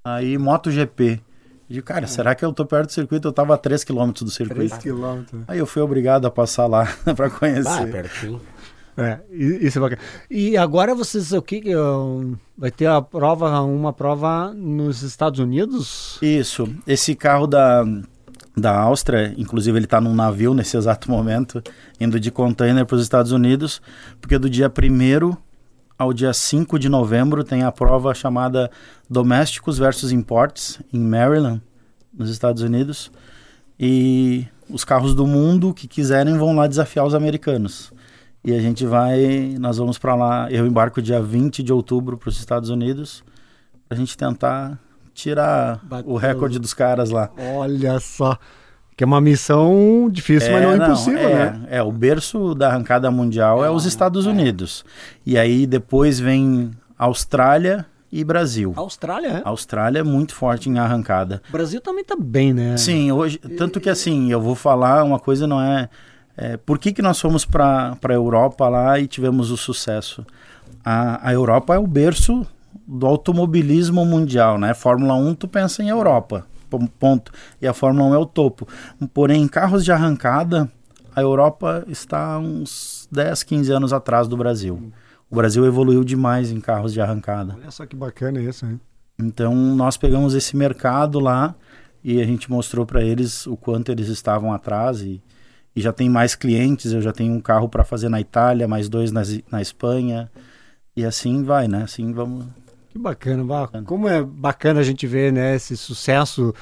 [0.05, 1.21] Aí, MotoGP.
[1.69, 3.27] E, cara, será que eu tô perto do circuito?
[3.27, 4.77] Eu tava a 3 km do 3 circuito.
[4.79, 5.41] quilômetros.
[5.47, 7.69] Aí eu fui obrigado a passar lá para conhecer.
[7.69, 8.41] Ah, pertinho.
[8.95, 10.01] É, isso é bacana.
[10.29, 11.63] E agora vocês, o que
[12.55, 16.19] vai ter a prova, uma prova nos Estados Unidos?
[16.21, 16.69] Isso.
[16.85, 17.83] Esse carro da,
[18.55, 21.61] da Áustria, inclusive ele está num navio nesse exato momento,
[21.99, 23.81] indo de container para os Estados Unidos,
[24.21, 25.35] porque do dia 1
[25.97, 28.69] ao dia 5 de novembro tem a prova chamada
[29.09, 31.61] Domésticos versus Imports em Maryland,
[32.13, 33.11] nos Estados Unidos.
[33.79, 37.91] E os carros do mundo que quiserem vão lá desafiar os americanos.
[38.43, 42.29] E a gente vai, nós vamos para lá, eu embarco dia 20 de outubro para
[42.29, 43.23] os Estados Unidos,
[43.87, 44.77] para a gente tentar
[45.13, 46.11] tirar Bateu.
[46.11, 47.29] o recorde dos caras lá.
[47.37, 48.37] Olha só.
[48.95, 51.61] Que é uma missão difícil, mas não é impossível, é, né?
[51.69, 54.85] É, o berço da arrancada mundial é os Estados Unidos.
[55.25, 58.73] E aí depois vem Austrália e Brasil.
[58.75, 59.41] Austrália, é?
[59.43, 61.41] Austrália é muito forte em arrancada.
[61.49, 62.77] O Brasil também tá bem, né?
[62.77, 65.89] Sim, hoje, tanto que assim, eu vou falar uma coisa não é,
[66.37, 70.23] é por que, que nós fomos para a Europa lá e tivemos o sucesso?
[70.85, 72.45] A, a Europa é o berço
[72.87, 74.75] do automobilismo mundial, né?
[74.75, 76.45] Fórmula 1 tu pensa em Europa,
[76.79, 77.31] ponto.
[77.61, 78.67] E a Fórmula 1 é o topo.
[79.13, 80.69] Porém, em carros de arrancada,
[81.15, 84.91] a Europa está uns 10, 15 anos atrás do Brasil.
[85.29, 87.55] O Brasil evoluiu demais em carros de arrancada.
[87.59, 88.79] Olha só que bacana isso, hein?
[89.17, 91.55] Então nós pegamos esse mercado lá
[92.03, 95.21] e a gente mostrou para eles o quanto eles estavam atrás e,
[95.75, 96.91] e já tem mais clientes.
[96.91, 99.21] Eu já tenho um carro para fazer na Itália, mais dois na,
[99.51, 100.29] na Espanha
[100.95, 101.83] e assim vai, né?
[101.83, 102.45] Assim vamos.
[102.93, 103.67] Que bacana, Vá.
[103.85, 106.53] Como é bacana a gente ver, né, esse sucesso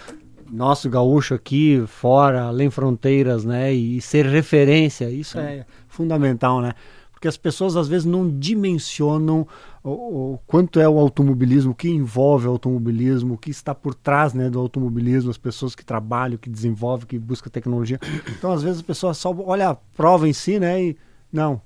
[0.49, 6.73] nosso gaúcho aqui, fora, além fronteiras, né, e ser referência, isso é fundamental, né?
[7.11, 9.47] Porque as pessoas às vezes não dimensionam
[9.83, 9.89] o,
[10.33, 14.33] o quanto é o automobilismo, o que envolve o automobilismo, o que está por trás,
[14.33, 17.99] né, do automobilismo, as pessoas que trabalham, que desenvolvem, que buscam tecnologia.
[18.37, 20.97] Então, às vezes a pessoa só olha a prova em si, né, e
[21.31, 21.61] não,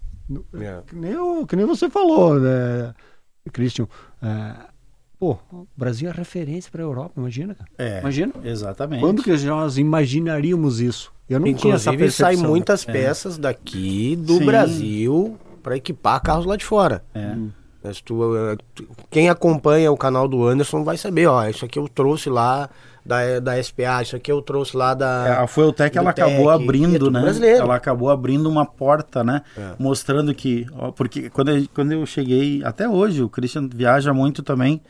[0.56, 0.82] É.
[0.86, 2.94] que nem, o- que nem você falou, né,
[3.54, 3.88] Christian?
[4.26, 4.54] É,
[5.20, 7.70] pô, o Brasil é referência para a Europa, imagina, cara.
[7.78, 8.34] É, Imagina.
[8.44, 9.02] exatamente.
[9.02, 11.14] Quando que nós imaginaríamos isso?
[11.30, 12.50] Eu não tinha essa Inclusive, sai percepção.
[12.50, 14.46] muitas peças daqui do Sim.
[14.46, 17.04] Brasil para equipar carros lá de fora.
[17.14, 17.36] É.
[17.84, 22.30] Eh, tu- quem acompanha o canal do Anderson vai saber, ó, isso aqui eu trouxe
[22.30, 22.70] lá
[23.06, 25.42] da, da SPA, isso aqui eu trouxe lá É, da...
[25.44, 27.22] a Fueltech do ela Tec, acabou é abrindo, tudo né?
[27.22, 27.62] brasileiro.
[27.62, 29.42] Ela acabou abrindo uma porta, né?
[29.58, 29.74] É.
[29.78, 34.42] Mostrando que, ó, porque quando eu, quando eu cheguei, até hoje, o Christian viaja muito
[34.42, 34.82] também.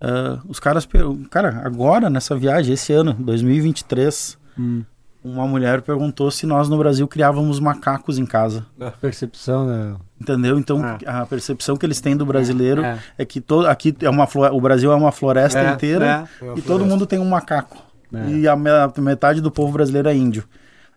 [0.00, 0.86] ah, os caras,
[1.30, 4.84] cara, agora nessa viagem, esse ano, 2023, Hum.
[5.24, 8.66] Uma mulher perguntou se nós no Brasil criávamos macacos em casa.
[9.00, 9.96] Percepção, né?
[10.20, 10.58] Entendeu?
[10.58, 11.22] Então Ah.
[11.22, 12.98] a percepção que eles têm do brasileiro É.
[13.18, 16.44] é, que todo, aqui é uma o Brasil é uma floresta É, inteira é.
[16.46, 17.82] É e todo mundo tem um macaco.
[18.12, 18.28] É.
[18.28, 20.44] E a, me- a metade do povo brasileiro é índio.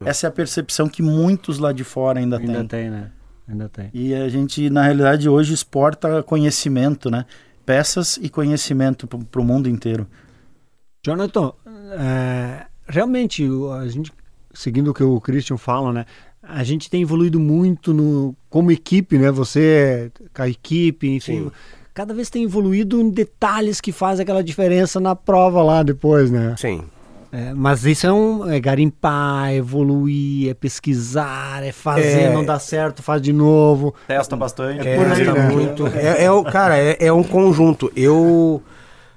[0.04, 2.68] Essa é a percepção que muitos lá de fora ainda, Ainda têm.
[2.68, 3.12] tem, né?
[3.48, 3.90] Ainda tem.
[3.94, 7.26] E a gente, na realidade, hoje exporta conhecimento, né?
[7.66, 10.06] Peças e conhecimento para o mundo inteiro.
[11.06, 11.54] Jonathan,
[11.98, 13.48] é, realmente,
[13.80, 14.12] a gente,
[14.54, 16.06] seguindo o que o Christian fala, né?
[16.42, 19.32] A gente tem evoluído muito no, como equipe, né?
[19.32, 21.46] Você com a equipe, enfim.
[21.46, 21.52] Sim.
[21.94, 26.54] Cada vez tem evoluído em detalhes que fazem aquela diferença na prova lá depois, né?
[26.58, 26.84] Sim.
[27.32, 32.34] É, mas isso é, um, é garimpar, é evoluir, é pesquisar, é fazer, É.
[32.34, 33.94] não dá certo, faz de novo.
[34.08, 34.88] Testa bastante.
[34.88, 35.50] É tá né?
[35.50, 35.88] muito.
[35.88, 37.92] É, é o, cara, é, é um conjunto.
[37.94, 38.64] Eu,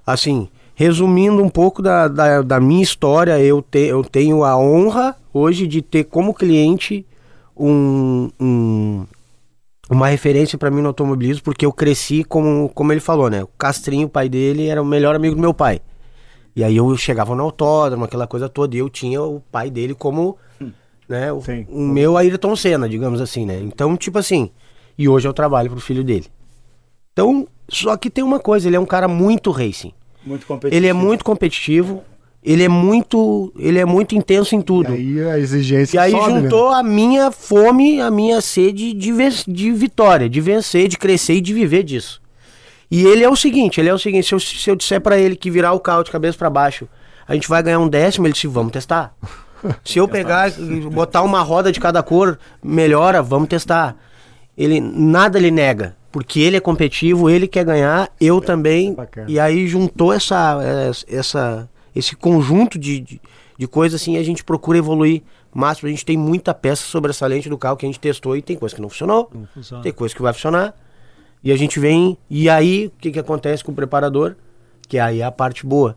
[0.05, 0.49] assim,
[0.79, 5.66] resumindo um pouco da, da, da minha história, eu, te, eu tenho a honra hoje
[5.66, 7.05] de ter como cliente
[7.57, 9.05] um, um-
[9.91, 13.43] uma referência para mim no automobilismo, porque eu cresci como, como ele falou, né?
[13.43, 15.81] O Castrinho, o pai dele, era o melhor amigo do meu pai.
[16.55, 19.97] E aí eu chegava no autódromo, aquela coisa toda, e eu tinha o pai dele
[19.97, 20.37] como,
[21.09, 21.66] né, o, Sim.
[21.70, 23.59] o meu Ayrton Senna, digamos assim, né?
[23.61, 24.49] Então, tipo assim,
[24.97, 26.26] e hoje eu trabalho pro filho dele.
[27.12, 29.93] Então, só que tem uma coisa, ele é um cara muito racing.
[30.29, 30.76] Muito competitivo.
[30.76, 32.03] Ele é muito competitivo,
[32.45, 34.95] ele é muito, ele é muito intenso em tudo.
[34.95, 36.41] E aí a exigência E aí sobe, né?
[36.43, 39.12] juntou a minha fome, a minha sede de,
[39.49, 42.20] de vitória, de vencer, de crescer e de viver disso.
[42.91, 45.18] E ele é o seguinte, ele é o seguinte, se eu, se eu disser pra
[45.18, 46.89] ele que virar o carro de cabeça pra baixo,
[47.26, 49.14] a gente vai ganhar um décimo, ele disse, vamos testar.
[49.85, 53.97] Se eu pegar e botar uma roda de cada cor, melhora, vamos testar.
[54.57, 58.94] Ele nada ele nega, porque ele é competitivo, ele quer ganhar, eu também.
[58.94, 59.30] Bacana.
[59.30, 60.59] E aí juntou essa
[61.06, 63.20] essa esse conjunto de, de,
[63.59, 67.59] de coisas assim, a gente procura evoluir mais, a gente tem muita peça sobressalente do
[67.59, 69.82] carro que a gente testou e tem coisa que não funcionou, Não funciona.
[69.82, 70.74] tem coisa que vai funcionar.
[71.42, 74.36] E a gente vem, e aí o que, que acontece com o preparador?
[74.88, 75.96] Que aí é a parte boa.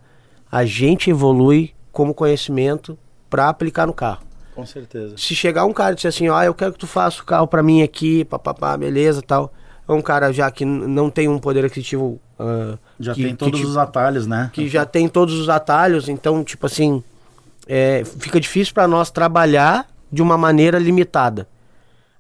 [0.52, 2.98] A gente evolui como conhecimento
[3.30, 4.24] para aplicar no carro.
[4.56, 5.16] Com certeza.
[5.18, 7.48] Se chegar um cara e disser assim, ó, eu quero que tu faça o carro
[7.48, 9.52] para mim aqui, papapá, beleza, tal.
[9.88, 13.38] É um cara já que não tem um poder aquisitivo ah, Já que- tem que
[13.38, 14.50] todos te- os atalhos, né?
[14.54, 17.04] que já tem todos os atalhos, então, tipo assim,
[17.68, 21.48] é, fica difícil para nós trabalhar de uma maneira limitada.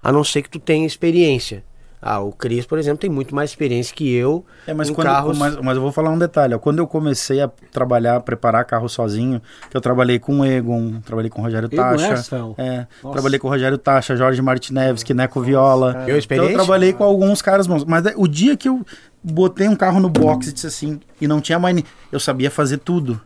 [0.03, 1.64] A não ser que tu tenha experiência.
[2.02, 5.06] Ah, o Cris, por exemplo, tem muito mais experiência que eu É, mas, em quando,
[5.08, 5.38] carros.
[5.38, 6.56] mas, mas eu vou falar um detalhe.
[6.56, 6.58] ó.
[6.58, 9.39] Quando eu comecei a trabalhar, a preparar carro sozinho,
[9.70, 12.14] que eu trabalhei com o Egon, trabalhei com o Rogério Egon Tacha.
[12.58, 13.14] É, Nossa.
[13.14, 15.89] trabalhei com o Rogério Tacha, Jorge Martinez, Neco Viola.
[15.89, 16.54] Eu Então eu experiência?
[16.56, 17.86] trabalhei com alguns caras bons.
[17.86, 18.84] Mas daí, o dia que eu
[19.24, 21.84] botei um carro no box e disse assim, e não tinha mais.
[22.12, 23.22] Eu sabia fazer tudo.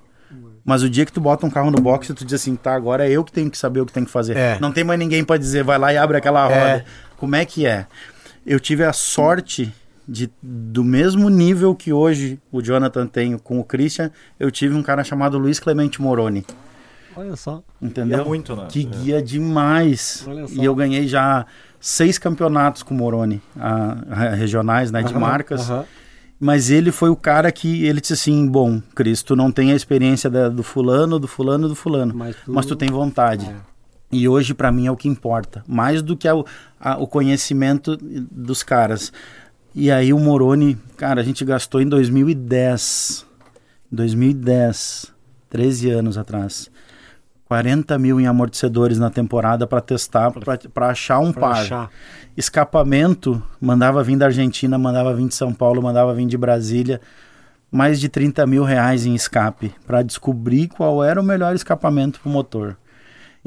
[0.65, 2.73] Mas o dia que tu bota um carro no box e tu diz assim, tá,
[2.73, 4.35] agora é eu que tenho que saber o que tem que fazer.
[4.35, 4.57] É.
[4.59, 6.55] Não tem mais ninguém pra dizer, vai lá e abre aquela roda.
[6.57, 6.85] É.
[7.17, 7.85] Como é que é?
[8.45, 9.73] Eu tive a sorte
[10.07, 14.83] de, do mesmo nível que hoje o Jonathan tem com o Christian, eu tive um
[14.83, 16.45] cara chamado Luiz Clemente Moroni.
[17.17, 17.63] Olha só.
[17.81, 18.19] Entendeu?
[18.21, 18.67] É muito, né?
[18.69, 20.23] Que guia demais.
[20.27, 20.61] Olha só.
[20.61, 21.45] E eu ganhei já
[21.79, 25.69] seis campeonatos com o Moroni, a- a- regionais, né, de Aham, marcas.
[25.69, 25.85] aham.
[26.37, 29.75] Mas ele foi o cara que ele disse assim: bom, Cris, tu não tem a
[29.75, 33.45] experiência da- do fulano, do fulano, do fulano, Mas mas tu- tu, tem vontade.
[33.45, 33.55] É.
[34.11, 36.33] E hoje pra mim é o que importa, mais do que a-
[36.79, 39.11] a- o conhecimento dos caras.
[39.73, 43.25] E aí o Moroni, cara, a gente gastou em 2010,
[43.91, 45.11] 2010,
[45.49, 46.69] 13 anos atrás,
[47.45, 51.61] 40 mil em amortecedores na temporada pra testar, pra- pra achar um par.
[51.61, 51.89] achar.
[52.37, 57.01] Escapamento, mandava vir da Argentina, mandava vir de São Paulo, mandava vir de Brasília.
[57.71, 62.29] Mais de 30 mil reais em escape para descobrir qual era o melhor escapamento pro
[62.29, 62.77] motor.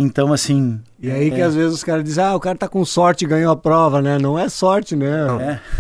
[0.00, 0.80] Então, assim.
[1.02, 3.24] E aí que é, às vezes os caras dizem, ah, o cara tá com sorte
[3.24, 4.16] e ganhou a prova, né?
[4.16, 5.10] Não é sorte, né?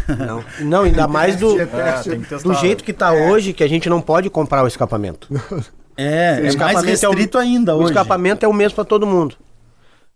[0.08, 2.48] é, Não, não, ainda mais do, É, que testar.
[2.48, 5.28] do jeito que tá hoje, que a gente não pode comprar o escapamento.
[5.96, 7.90] é, é mais escapamento é o- restrito ainda O hoje.
[7.92, 9.36] escapamento é o mesmo para todo mundo.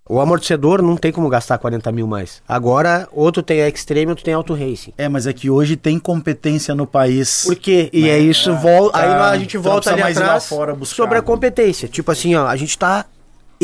[0.08, 2.42] O amortecedor não tem como gastar 40 mil mais.
[2.46, 4.92] Agora, outro tem a Extreme, outro tem Auto Racing.
[4.98, 7.44] É, mas é que hoje tem competência no país.
[7.46, 7.88] Por quê?
[7.92, 9.30] E é isso, vol- aí tá.
[9.30, 10.96] a gente não volta ali mais atrás fora buscar.
[10.96, 11.86] sobre a competência.
[11.88, 13.06] Tipo assim, ó, a gente tá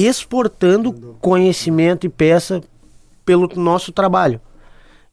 [0.06, 2.62] exportando conhecimento e peça
[3.24, 4.40] pelo nosso trabalho.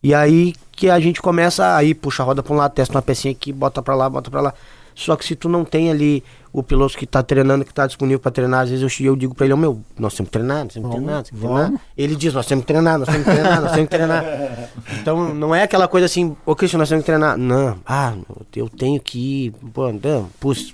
[0.01, 3.01] E aí que a gente começa aí puxa a roda para um lado, testa uma
[3.01, 4.53] pecinha aqui, bota para lá, bota para lá.
[4.93, 6.23] Só que se tu não tem ali
[6.53, 9.35] o piloto que tá treinando, que tá disponível para treinar, às vezes eu, eu digo
[9.35, 11.47] para ele, ô meu, nós temos que treinar, nós temos que treinar, nós temos que
[11.47, 11.81] treinar.
[11.97, 14.23] Ele diz, nós temos que treinar, nós temos que treinar, nós temos que treinar.
[15.01, 17.37] Então não é aquela coisa assim, ô Cristian, nós temos que treinar.
[17.37, 18.13] Não, ah,
[18.55, 20.73] eu tenho que ir, pô, não, pus,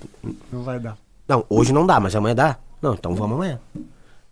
[0.52, 0.96] Não vai dar.
[1.26, 2.56] não, hoje não dá, mas amanhã dá.
[2.80, 3.58] Não, então vamos amanhã.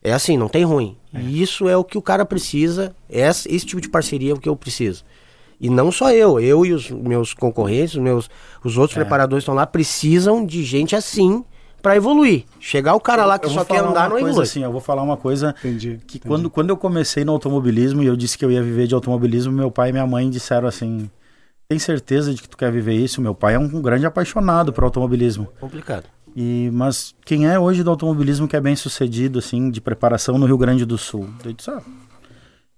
[0.03, 0.97] É assim, não tem ruim.
[1.13, 4.39] E isso é o que o cara precisa, esse, esse tipo de parceria é o
[4.39, 5.05] que eu preciso.
[5.61, 8.31] E não só eu, eu e os meus concorrentes, os meus
[8.65, 11.45] os outros preparadores que estão lá precisam de gente assim
[11.83, 12.45] pra evoluir.
[12.59, 14.43] Chegar o cara lá que Eu só quer andar não coisa evolui.
[14.43, 15.99] assim, eu vou falar uma coisa Entendi.
[16.07, 16.21] que entendi.
[16.29, 19.53] quando, quando eu comecei no automobilismo e eu disse que eu ia viver de automobilismo,
[19.53, 21.11] meu pai e minha mãe disseram assim:
[21.69, 24.85] "Tem certeza de que tu quer viver isso?" Meu pai é um grande apaixonado por
[24.85, 25.49] automobilismo.
[25.61, 26.05] Complicado.
[26.35, 30.47] E mas quem é hoje do automobilismo que é bem sucedido assim de preparação no
[30.47, 31.29] Rio Grande do Sul?
[31.45, 31.83] Eu disse, ah,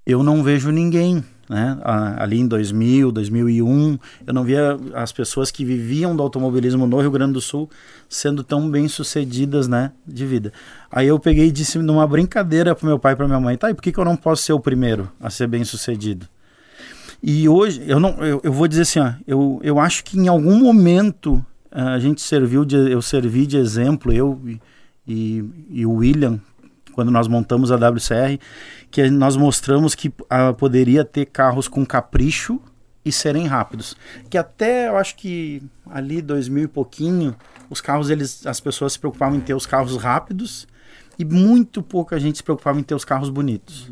[0.04, 1.78] eu não vejo ninguém, né?
[2.16, 7.10] Ali em 2000, 2001, eu não via as pessoas que viviam do automobilismo no Rio
[7.10, 7.70] Grande do Sul
[8.08, 10.52] sendo tão bem sucedidas, né, de vida.
[10.90, 13.70] Aí eu peguei e disse numa brincadeira pro meu pai e pra minha mãe, tá,
[13.70, 16.26] e por que, que eu não posso ser o primeiro a ser bem sucedido?
[17.22, 20.26] E hoje, eu não, eu, eu vou dizer assim, ó, eu, eu acho que em
[20.26, 24.40] algum momento a gente serviu de, eu servi de exemplo, eu
[25.06, 26.38] e, e, o William,
[26.92, 28.38] quando nós montamos a WCR,
[28.90, 32.60] que nós mostramos que ah, poderia ter carros com capricho
[33.04, 33.96] e serem rápidos.
[34.28, 37.34] Que até eu acho que ali 2000 e pouquinho,
[37.70, 40.68] os carros eles as pessoas se preocupavam em ter os carros rápidos
[41.18, 43.90] e muito pouca gente se preocupava em ter os carros bonitos.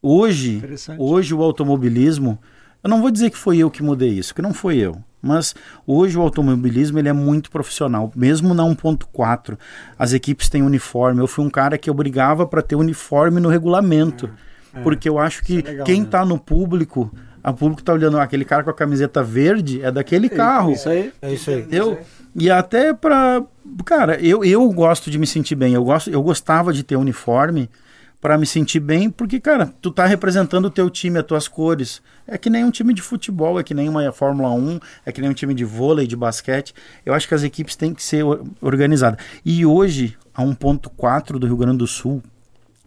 [0.00, 0.62] Hoje,
[0.98, 2.38] hoje o automobilismo,
[2.82, 5.02] eu não vou dizer que foi eu que mudei isso, que não foi eu.
[5.22, 5.54] Mas
[5.86, 9.56] hoje o automobilismo ele é muito profissional, mesmo na 1.4.
[9.96, 11.20] As equipes têm uniforme.
[11.20, 14.28] Eu fui um cara que obrigava para ter uniforme no regulamento.
[14.82, 16.06] porque eu acho que é legal, quem né?
[16.06, 17.12] está no público,
[17.44, 20.72] a público tá olhando "Ah, aquele cara com a camiseta verde, é daquele carro.
[20.72, 21.12] Isso aí.
[21.20, 21.66] É isso aí.
[21.70, 21.98] Eu,
[22.34, 23.42] e até pra.
[23.84, 25.74] Cara, eu, eu gosto de me sentir bem.
[25.74, 27.68] Eu, gosto, eu gostava de ter uniforme
[28.22, 32.00] para me sentir bem, porque, cara, tu tá representando o teu time, as tuas cores.
[32.24, 35.20] É que nem um time de futebol, é que nem uma Fórmula 1, é que
[35.20, 36.72] nem um time de vôlei, de basquete.
[37.04, 39.18] Eu acho que as equipes têm que ser or- organizadas.
[39.44, 42.22] E hoje, a 1.4 do Rio Grande do Sul,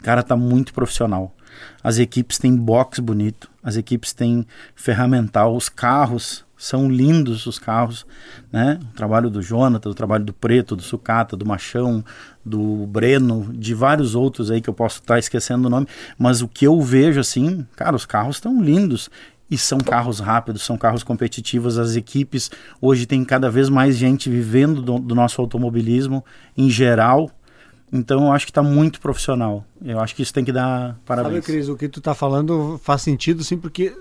[0.01, 1.35] cara, tá muito profissional.
[1.83, 8.05] As equipes têm box bonito, as equipes têm ferramental, os carros são lindos os carros,
[8.51, 8.79] né?
[8.91, 12.03] O trabalho do Jonathan, o trabalho do Preto, do Sucata, do Machão,
[12.45, 15.87] do Breno, de vários outros aí que eu posso estar esquecendo o nome,
[16.17, 19.09] mas o que eu vejo assim, cara, os carros estão lindos
[19.49, 22.49] e são carros rápidos, são carros competitivos, as equipes
[22.81, 26.23] hoje tem cada vez mais gente vivendo do, do nosso automobilismo
[26.57, 27.29] em geral,
[27.91, 29.63] então eu acho que está muito profissional.
[29.83, 31.45] Eu acho que isso tem que dar Sabe, parabéns.
[31.45, 33.95] Cris, o que tu tá falando faz sentido, sim, porque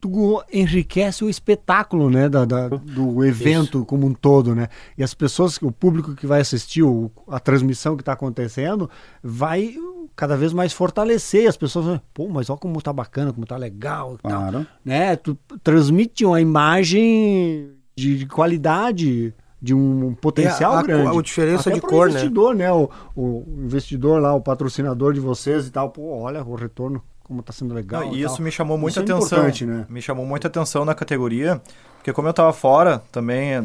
[0.00, 4.68] tu enriquece o espetáculo, né, da, da- do evento como um todo, né?
[4.96, 8.88] E as pessoas, o público que vai assistir o- a transmissão que está acontecendo,
[9.22, 9.74] vai
[10.16, 11.48] cada vez mais fortalecer.
[11.48, 14.30] As pessoas vão, pô, mas olha como tá bacana, como tá legal e tal.
[14.40, 14.66] Claro.
[14.84, 15.16] Né?
[15.16, 21.18] Tu transmite uma imagem de, de qualidade, de um potencial É, a- a- grande.
[21.18, 22.12] a diferença Até de cor, né?
[22.14, 22.72] investidor, né?
[22.72, 27.44] O, o investidor lá, o patrocinador de vocês e tal, pô, olha o retorno, como
[27.44, 28.06] tá sendo legal.
[28.06, 28.44] Não, e isso tal.
[28.44, 29.38] me chamou muita Isso é atenção.
[29.38, 29.86] importante, né?
[29.88, 31.60] Me chamou muita atenção na categoria,
[31.96, 33.62] porque como eu tava fora também eh,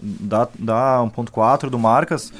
[0.00, 2.32] da, da 1.4 do Marcas,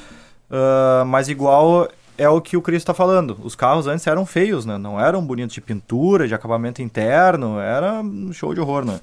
[0.49, 3.37] ah, mas igual é o que o Cris está falando.
[3.43, 4.79] Os carros antes eram feios, né?
[4.79, 8.99] Não eram bonitos de pintura, de acabamento interno, era um show de horror, né?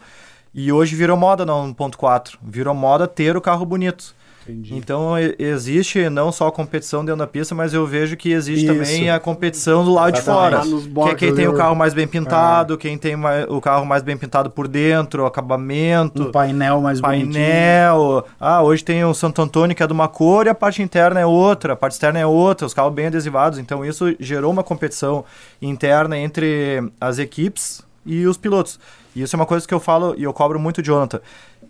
[0.53, 2.35] E hoje virou moda na 1.4.
[2.43, 4.13] Virou moda ter o carro bonito.
[4.49, 8.65] Então e- existe não só a competição dentro da pista, mas eu vejo que existe
[8.65, 8.75] Isso.
[8.75, 10.61] também a competição do lado de fora.
[10.63, 13.15] Que é quem tem o o- carro mais bem pintado, quem tem
[13.49, 17.33] o carro mais bem pintado por dentro, o acabamento, Um painel mais bonitinho.
[17.33, 18.25] painel.
[18.41, 21.21] Ah, hoje tem o Santo Antônio que é de uma cor e a parte interna
[21.21, 23.59] é outra, a parte externa é outra, os carros bem adesivados.
[23.59, 25.25] Então isso gerou uma competição
[25.61, 28.81] interna entre as equipes e os pilotos.
[29.15, 31.21] E isso é uma coisa que eu falo e eu cobro muito de Jonathan.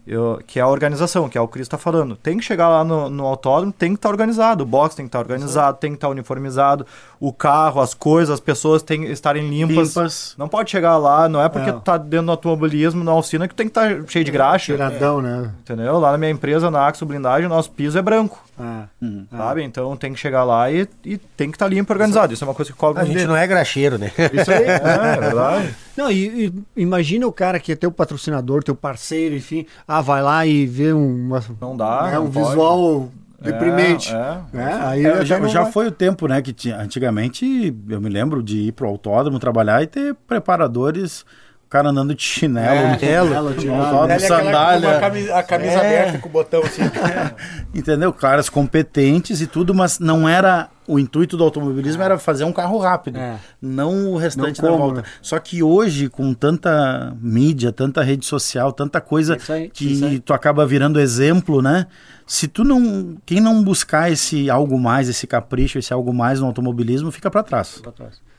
[0.07, 2.17] Eu- que é a organização, que é o que o Cris está falando.
[2.17, 4.65] Tem que chegar lá no, no autódromo, tem que estar organizado.
[4.65, 6.87] O box tem que estar organizado, tem que estar uniformizado.
[7.21, 9.89] O carro, as coisas, as pessoas têm que estarem limpas.
[9.89, 10.35] Limpas.
[10.39, 11.73] Não pode chegar lá, não é porque É.
[11.73, 14.73] tu tá dentro do automobilismo, na oficina, que tu tem que estar cheio de graxa.
[14.73, 15.51] Tiradão, né?
[15.61, 15.99] Entendeu?
[15.99, 18.85] Lá na minha empresa, na Axo Blindagem, o nosso piso é branco, Ah.
[19.31, 19.63] sabe?
[19.63, 22.35] Então tem que chegar lá e, e tem que estar limpo e organizado.
[22.35, 23.27] Isso é uma coisa que cobro A gente dele.
[23.27, 24.13] não é graxeiro, né?
[24.35, 24.65] Isso aí.
[24.65, 25.75] É, é verdade.
[25.97, 26.53] Não, e, e
[26.83, 29.67] imagina o cara que é teu patrocinador, teu parceiro, enfim.
[29.87, 32.47] Ah, vai lá e vê uma, Não dá, né, não um pode.
[32.49, 33.09] visual
[33.41, 34.15] deprimente.
[34.15, 34.57] É, é.
[34.57, 34.81] né?
[34.83, 38.43] Aí É, já, já vai- foi o tempo, né, que tinha, antigamente eu me lembro
[38.43, 41.25] de ir pro autódromo trabalhar e ter preparadores,
[41.71, 43.35] cara andando de chinelo, É, chinelo,
[43.75, 44.99] autódromo, sandália.
[44.99, 46.01] a camisa É.
[46.03, 46.83] aberta com o botão assim.
[47.75, 48.13] Entendeu?
[48.13, 50.69] Caras competentes e tudo, mas não era.
[50.89, 53.37] O intuito do automobilismo era fazer um carro rápido, É.
[53.63, 55.03] não o restante Não da volta.
[55.03, 55.07] né?
[55.23, 60.67] Só que hoje, com tanta mídia, tanta rede social, tanta coisa aí, que tu acaba
[60.67, 61.87] virando exemplo, né?
[62.27, 63.17] Se tu não.
[63.25, 67.45] Quem não buscar esse algo mais, esse capricho, esse algo mais no automobilismo, fica para
[67.45, 67.75] trás.
[67.77, 67.93] Fica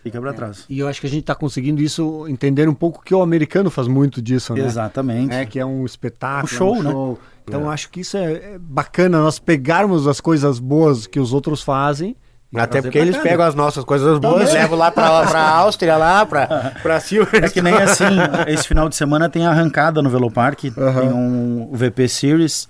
[0.10, 0.66] para trás.
[0.70, 3.70] E eu acho que a gente está conseguindo isso, entender um pouco que o americano
[3.70, 4.66] faz muito disso, né?
[4.66, 5.34] Exatamente.
[5.34, 6.92] É, que é um espetáculo, Um show, é um né?
[6.92, 7.20] show.
[7.44, 11.34] Então eu acho que isso é, é bacana, nós pegarmos as coisas boas que os
[11.34, 12.16] outros fazem.
[12.54, 13.24] Até porque pra eles né?
[13.24, 17.46] pegam as nossas coisas boas e levam lá pra, pra Áustria, lá pra, pra Silver.
[17.46, 18.04] É que nem assim,
[18.48, 20.74] esse final de semana tem arrancada no Velopark, tem
[21.14, 22.68] um VP Series.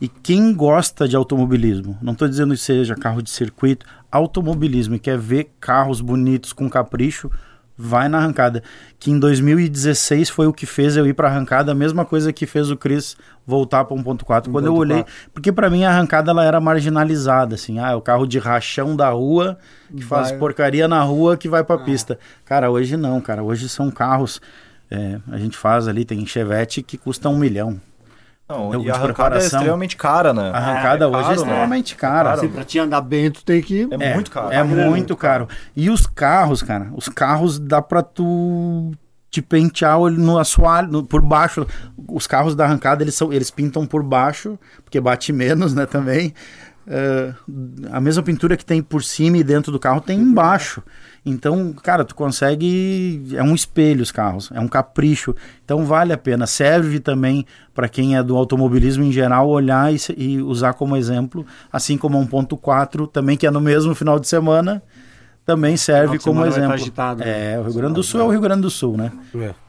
[0.00, 4.98] E quem gosta de automobilismo, não estou dizendo que seja carro de circuito, automobilismo e
[4.98, 7.30] quer ver carros bonitos com capricho,
[7.76, 8.62] vai na arrancada.
[8.98, 12.46] Que em 2016 foi o que fez eu ir para arrancada, a mesma coisa que
[12.46, 14.50] fez o Chris voltar para 1.4.
[14.50, 18.00] Quando eu olhei, porque para mim a arrancada ela era marginalizada, assim, ah, é o
[18.00, 19.58] carro de rachão da rua
[19.94, 22.18] que faz Vai- porcaria na rua que vai para pista.
[22.44, 24.40] Cara, hoje não, cara, hoje são carros
[24.90, 27.80] é, a gente faz ali, tem Chevette que custa um milhão.
[28.50, 30.50] Não, e a arrancada é extremamente cara, né?
[30.52, 31.34] A arrancada É hoje é caro, né?
[31.36, 32.32] extremamente cara.
[32.32, 33.88] Assim, pra te andar bem, tu tem que.
[33.90, 34.52] É, muito caro.
[34.52, 35.48] É muito caro.
[35.76, 38.90] E os carros, cara, os carros dá pra tu
[39.30, 41.64] te pentear ele no assoalho, no- por baixo.
[42.08, 46.34] Os carros da arrancada, eles, são, eles pintam por baixo, porque bate menos, né, também.
[46.86, 47.32] É,
[47.90, 50.82] a mesma pintura que tem por cima e dentro do carro tem embaixo.
[51.24, 53.22] Então, cara, tu consegue.
[53.34, 55.34] É um espelho os carros, é um capricho.
[55.64, 56.46] Então vale a pena.
[56.46, 61.46] Serve também para quem é do automobilismo em geral olhar e, e usar como exemplo,
[61.72, 64.82] assim como a 1.4 também, que é no mesmo final de semana,
[65.44, 66.74] também serve Final de como vai exemplo.
[66.74, 67.52] estar agitado, né?
[67.54, 69.12] É, o Rio Grande do Sul é o Rio Grande do Sul, né?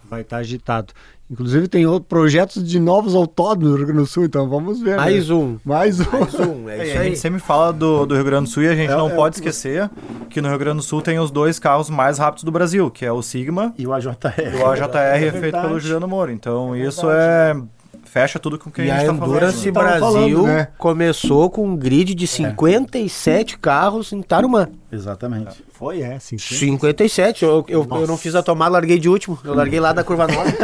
[0.09, 0.93] Vai estar agitado.
[1.31, 4.97] Inclusive tem outros projetos de novos autódromos no Rio Grande do Sul, então vamos ver.
[4.97, 5.33] Mais né?
[5.35, 5.57] um.
[5.63, 6.03] Mais um.
[6.11, 7.07] Mais um, é É, isso a aí.
[7.07, 9.15] gente sempre fala do, do Rio Grande do Sul e a gente É- não é
[9.15, 9.89] pode esquecer
[10.29, 13.05] que no Rio Grande do Sul tem os dois carros mais rápidos do Brasil, que
[13.05, 14.17] é o Sigma E o AJR.
[14.53, 16.31] e o AJR é feito pelo Juliano Moro.
[16.31, 17.55] Então isso é
[18.11, 19.35] fecha tudo com o que E a a gente tá falando.
[19.37, 20.67] Endurance Brasil falando, né?
[20.77, 24.67] começou com um grid de 57 carros em Tarumã.
[24.91, 25.63] Exatamente.
[25.71, 26.37] Foi, é, sim.
[26.37, 26.55] sim.
[26.55, 29.39] 57, eu, eu, eu não fiz a tomada, larguei de último.
[29.45, 30.57] Eu larguei lá da curva 9.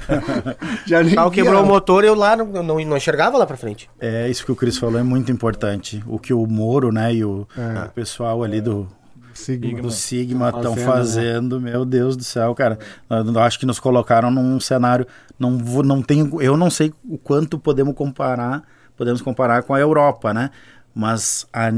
[0.86, 3.56] Já O carro quebrou o motor e eu lá não, não, não enxergava lá pra
[3.58, 3.88] frente.
[4.00, 6.02] É, isso que o Cris falou é muito importante.
[6.06, 7.84] O que o Moro, né, e o, É.
[7.84, 8.88] o pessoal ali do,
[9.34, 9.82] Sigma.
[9.82, 12.78] do Sigma estão fazendo, fazendo, meu Deus do céu, cara.
[13.10, 15.06] Eu acho que nos colocaram num cenário,
[15.38, 18.62] não não tenho, eu não sei o quanto podemos comparar,
[18.96, 20.50] podemos comparar com a Europa, né?
[20.94, 21.70] Mas a-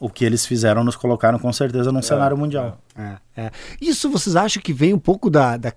[0.00, 2.78] o que eles fizeram nos colocaram com certeza num cenário mundial.
[2.96, 3.50] É, é.
[3.80, 5.72] Isso vocês acham que vem um pouco da, da-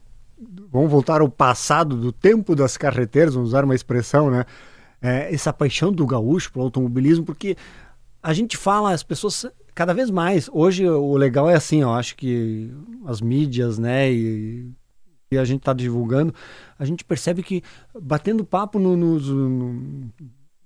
[0.72, 4.46] vamos voltar ao passado do tempo das carreteiras, vamos usar uma expressão, né?
[5.00, 7.56] É, essa paixão do gaúcho pelo automobilismo, porque
[8.24, 9.46] a gente fala, as pessoas
[9.78, 10.50] cada vez mais.
[10.52, 12.74] Hoje o legal é assim, eu acho que
[13.06, 14.72] as mídias, né, e,
[15.32, 16.34] e a gente está divulgando,
[16.80, 17.62] a gente percebe que
[18.02, 20.12] batendo papo no, no, no,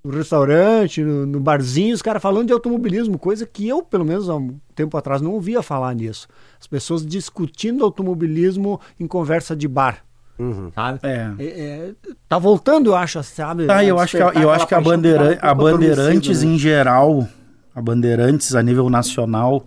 [0.02, 4.30] no restaurante, no, no, barzinho, os caras falando de automobilismo, coisa que eu, pelo menos
[4.30, 6.26] há um tempo atrás, não ouvia falar nisso.
[6.58, 10.06] As pessoas discutindo automobilismo em conversa de bar.
[10.40, 10.72] Uhum.
[10.74, 11.00] Sabe?
[11.04, 11.34] É.
[11.38, 11.94] É, é,
[12.30, 13.66] tá voltando, eu acho, sabe?
[13.68, 16.52] Tá, eu acho que, eu acho que a, bandeira, a Bandeirantes, né?
[16.52, 17.28] em geral,
[17.74, 19.66] a Bandeirantes a nível nacional,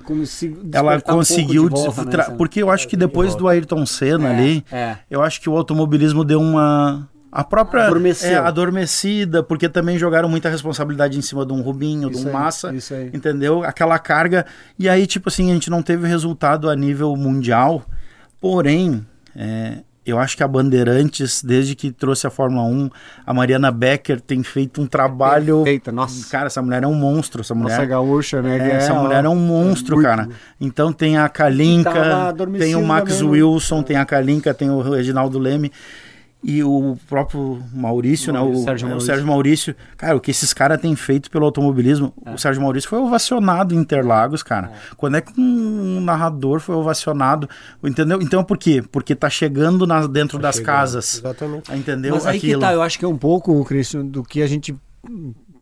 [0.73, 4.65] ela conseguiu um volta, né, porque eu acho que depois do Ayrton Senna é, ali,
[4.71, 4.97] é.
[5.11, 7.81] eu acho que o automobilismo deu uma a própria
[8.23, 12.29] é, adormecida, porque também jogaram muita responsabilidade em cima de um Rubinho, isso de um
[12.29, 12.73] aí, Massa,
[13.13, 13.65] entendeu?
[13.65, 14.47] Aquela carga
[14.79, 17.85] e aí tipo assim a gente não teve resultado a nível mundial,
[18.41, 22.91] porém é, eu acho que a Bandeirantes, desde que trouxe a Fórmula 1,
[23.27, 25.59] a Mariana Becker tem feito um trabalho.
[25.59, 26.31] Perfeita, nossa.
[26.31, 27.41] Cara, essa mulher é um monstro.
[27.41, 28.59] Essa mulher, nossa gaúcha, né?
[28.59, 30.07] É, essa mulher é um monstro, muito...
[30.07, 30.29] cara.
[30.61, 33.23] Então tem a Kalinka, tem o Max?
[33.23, 35.73] Wilson, tem a Kalinka, tem o Reginaldo Leme
[36.45, 38.41] e o próprio Maurício, Maurício né?
[38.41, 38.97] O Sérgio, Maurício.
[38.97, 39.77] o Sérgio Maurício.
[39.97, 42.13] Cara, o que esses caras têm feito pelo automobilismo.
[42.25, 42.35] É.
[42.35, 44.67] O Sérgio Maurício foi ovacionado em Interlagos, cara.
[44.67, 44.95] É.
[44.97, 47.49] Quando é que um narrador foi ovacionado?
[47.83, 48.21] Entendeu?
[48.21, 48.85] Então por quê?
[48.93, 50.67] Porque tá chegando na, dentro tá das chegando.
[50.67, 51.19] casas.
[51.19, 51.75] Exatamente.
[51.75, 52.15] Entendeu?
[52.15, 52.61] Mas aí Aquilo.
[52.61, 54.77] que tá, eu acho que é um pouco, Cristian, do que a gente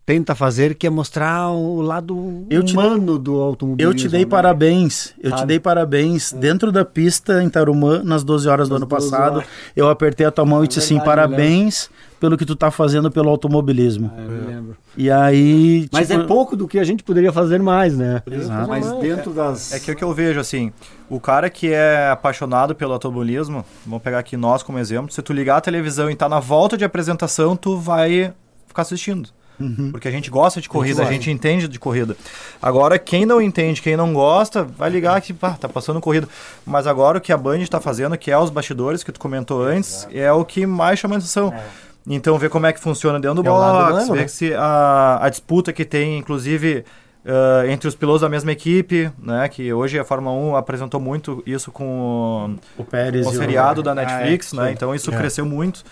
[0.04, 3.92] tenta fazer, que é mostrar o lado eu humano do automobilismo.
[3.92, 4.26] Eu te dei né?
[4.26, 5.42] parabéns, eu Sabe?
[5.42, 6.32] te dei parabéns.
[6.32, 6.36] É.
[6.36, 9.48] Dentro da pista em Tarumã, nas 12 horas do ano passado, horas.
[9.76, 11.88] eu apertei a tua mão é e disse assim, parabéns
[12.18, 14.12] pelo que tu tá fazendo pelo automobilismo.
[14.16, 14.76] É, eu me lembro.
[14.96, 15.88] E aí...
[15.92, 16.20] Mas tipo...
[16.20, 18.22] é pouco do que a gente poderia fazer mais, né?
[18.30, 18.68] Exato.
[18.68, 19.72] Mas dentro das...
[19.72, 20.72] É, é que o que eu vejo, assim,
[21.08, 25.32] o cara que é apaixonado pelo automobilismo, vamos pegar aqui nós como exemplo, se tu
[25.32, 28.32] ligar a televisão e tá na volta de apresentação, tu vai
[28.68, 29.30] ficar assistindo.
[29.60, 29.90] Uhum.
[29.92, 32.16] Porque a gente gosta de corrida, a gente entende de corrida.
[32.60, 36.28] Agora, quem não entende, quem não gosta, vai ligar que pá, tá passando corrida.
[36.66, 39.62] Mas agora o que a Band está fazendo, que é os bastidores que tu comentou
[39.62, 41.52] antes, é o que mais chama atenção.
[41.52, 41.92] É.
[42.06, 44.26] Então, ver como é que funciona dentro do é box, ver né?
[44.26, 46.84] se a, a disputa que tem, inclusive,
[47.24, 49.48] Uh, entre os pilotos da mesma equipe, né?
[49.48, 53.84] Que hoje a Fórmula 1 apresentou muito isso com o, o Pérez o seriado o...
[53.84, 54.72] da Netflix, ah, é, né?
[54.72, 55.16] Então isso é.
[55.16, 55.84] cresceu muito.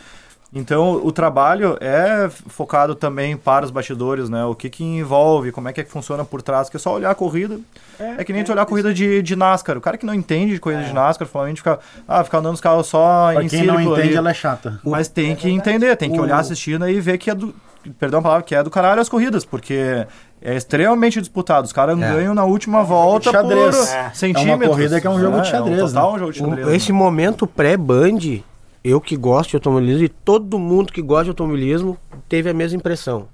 [0.52, 4.44] Então, o trabalho é focado também para os bastidores, né?
[4.44, 6.94] O que que envolve, como é que, é que funciona por trás, que é só
[6.94, 7.60] olhar a corrida.
[7.98, 9.78] É, é que nem é, tu olhar a corrida de, de NASCAR.
[9.78, 10.86] O cara que não entende de corrida é.
[10.86, 11.78] de NASCAR, provavelmente fica,
[12.08, 14.16] ah, fica andando os carros só pra em quem não entende, ali.
[14.16, 14.80] ela é chata.
[14.84, 17.54] Mas tem que entender, tem que olhar assistindo e ver que é do,
[18.00, 20.04] perdão a palavra, que é do caralho as corridas, porque
[20.42, 21.64] é extremamente disputado.
[21.64, 22.12] Os caras é.
[22.12, 23.76] ganham na última volta xadrez.
[23.76, 24.10] por é.
[24.14, 24.50] centímetros.
[24.50, 25.78] É uma corrida que é um jogo de xadrez.
[25.78, 26.16] É um total né?
[26.16, 26.66] um jogo de xadrez.
[26.66, 28.42] O, esse momento pré-band
[28.82, 32.78] eu que gosto de automobilismo e todo mundo que gosta de automobilismo teve a mesma
[32.78, 33.28] impressão.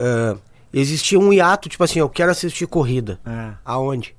[0.00, 0.38] Uh,
[0.72, 3.20] existia um hiato, tipo assim, eu quero assistir corrida.
[3.24, 3.54] É.
[3.64, 4.16] Aonde?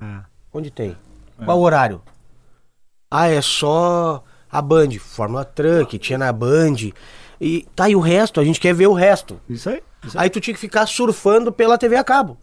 [0.00, 0.20] É.
[0.52, 0.96] Onde tem?
[1.38, 1.44] É.
[1.44, 2.00] Qual horário?
[3.10, 6.92] Ah, é só a Band, Fórmula Truck, tinha na Band.
[7.40, 8.40] E tá, e o resto?
[8.40, 9.38] A gente quer ver o resto.
[9.48, 9.82] Isso aí.
[10.04, 10.24] Isso aí.
[10.24, 12.38] aí tu tinha que ficar surfando pela TV a cabo.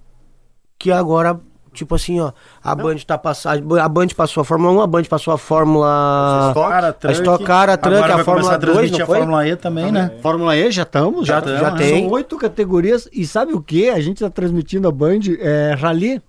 [0.78, 1.40] Que agora
[1.74, 2.32] Tipo assim, ó,
[2.64, 6.54] a Band tá passando, a Band passou a Fórmula 1, a Band passou a Fórmula
[6.56, 9.18] Stock, a Stock Car, a Truck, a Fórmula 2, não foi?
[9.18, 10.12] A Fórmula E também, né?
[10.22, 12.04] Fórmula E já estamos, já, já, já tem.
[12.04, 13.90] São oito categorias e sabe o que?
[13.90, 16.22] A gente tá transmitindo a Band é, Rally.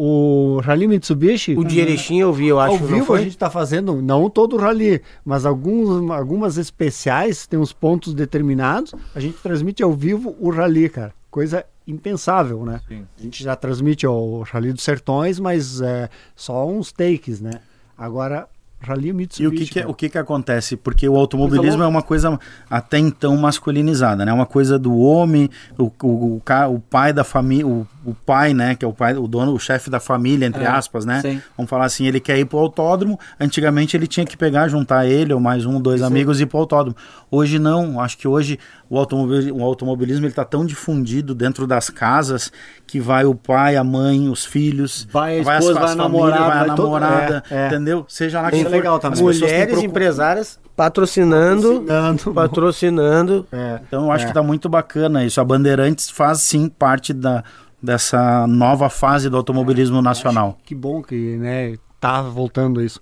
[0.00, 1.56] O Rally Mitsubishi.
[1.56, 2.74] O de Erechim eu vi, eu acho.
[2.74, 7.58] Ao vivo a gente está fazendo, não todo o Rally, mas alguns, algumas especiais, tem
[7.58, 8.94] uns pontos determinados.
[9.12, 11.12] A gente transmite ao vivo o Rally, cara.
[11.30, 12.80] Coisa impensável, né?
[12.86, 13.06] Sim.
[13.18, 17.60] A gente já transmite o Rally dos Sertões, mas é, só uns takes, né?
[17.96, 18.46] Agora,
[18.80, 19.42] Rally Mitsubishi.
[19.42, 20.76] E o que, que, é, o que, que acontece?
[20.76, 22.38] Porque o automobilismo é uma coisa
[22.70, 24.30] até então masculinizada, né?
[24.30, 26.42] É uma coisa do homem, o, o, o,
[26.74, 27.66] o pai da família,
[28.04, 28.74] o, pai, né?
[28.74, 31.20] Que é o pai, o dono, o chefe da família, entre é, aspas, né?
[31.20, 31.42] Sim.
[31.56, 33.18] Vamos falar assim, ele quer ir pro autódromo.
[33.38, 36.06] Antigamente ele tinha que pegar, juntar ele ou mais um, dois sim.
[36.06, 36.96] amigos e ir pro autódromo.
[37.30, 38.00] Hoje não.
[38.00, 42.50] Acho que hoje o automobilismo, o automobilismo ele tá tão difundido dentro das casas
[42.86, 45.96] que vai o pai, a mãe, os filhos, vai a esposa, vai, a, vai a
[45.96, 47.66] namorada, vai a namorada, é, é.
[47.66, 48.04] entendeu?
[48.08, 49.22] Seja lá que é legal também.
[49.22, 53.46] Mulheres empresárias patrocinando, patrocinando, patrocinando.
[53.50, 53.80] É.
[53.86, 55.40] Então eu acho que tá muito bacana isso.
[55.40, 57.42] A Bandeirantes faz sim parte da
[57.82, 60.58] dessa nova fase do automobilismo nacional.
[60.64, 63.00] Que bom que, né, tá voltando isso.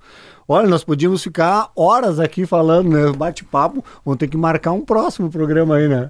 [0.49, 3.13] Olha, nós podíamos ficar horas aqui falando, né?
[3.13, 3.85] Bate-papo.
[4.05, 6.09] Vamos ter que marcar um próximo programa aí, né?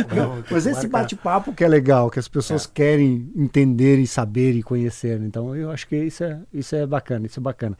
[0.50, 2.68] Mas esse bate-papo que é legal, que as pessoas é.
[2.72, 5.20] querem entender e saber e conhecer.
[5.20, 7.76] Então, eu acho que isso é, isso é bacana, isso é bacana.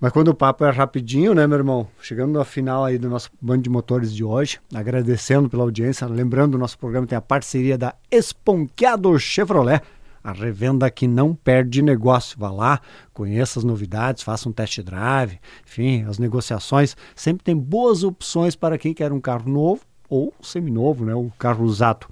[0.00, 1.88] Mas quando o papo é rapidinho, né, meu irmão?
[2.00, 6.54] Chegando na final aí do nosso bando de motores de hoje, agradecendo pela audiência, lembrando
[6.54, 9.82] o nosso programa tem a parceria da Esponqueado Chevrolet,
[10.22, 12.38] a revenda que não perde negócio.
[12.38, 12.80] Vá lá,
[13.12, 16.96] conheça as novidades, faça um test drive, enfim, as negociações.
[17.16, 21.64] Sempre tem boas opções para quem quer um carro novo ou seminovo, né, um carro
[21.64, 22.06] usado.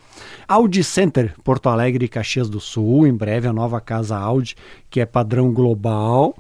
[0.47, 4.55] Audi Center, Porto Alegre e Caxias do Sul, em breve a nova casa Audi,
[4.91, 6.37] que é padrão global.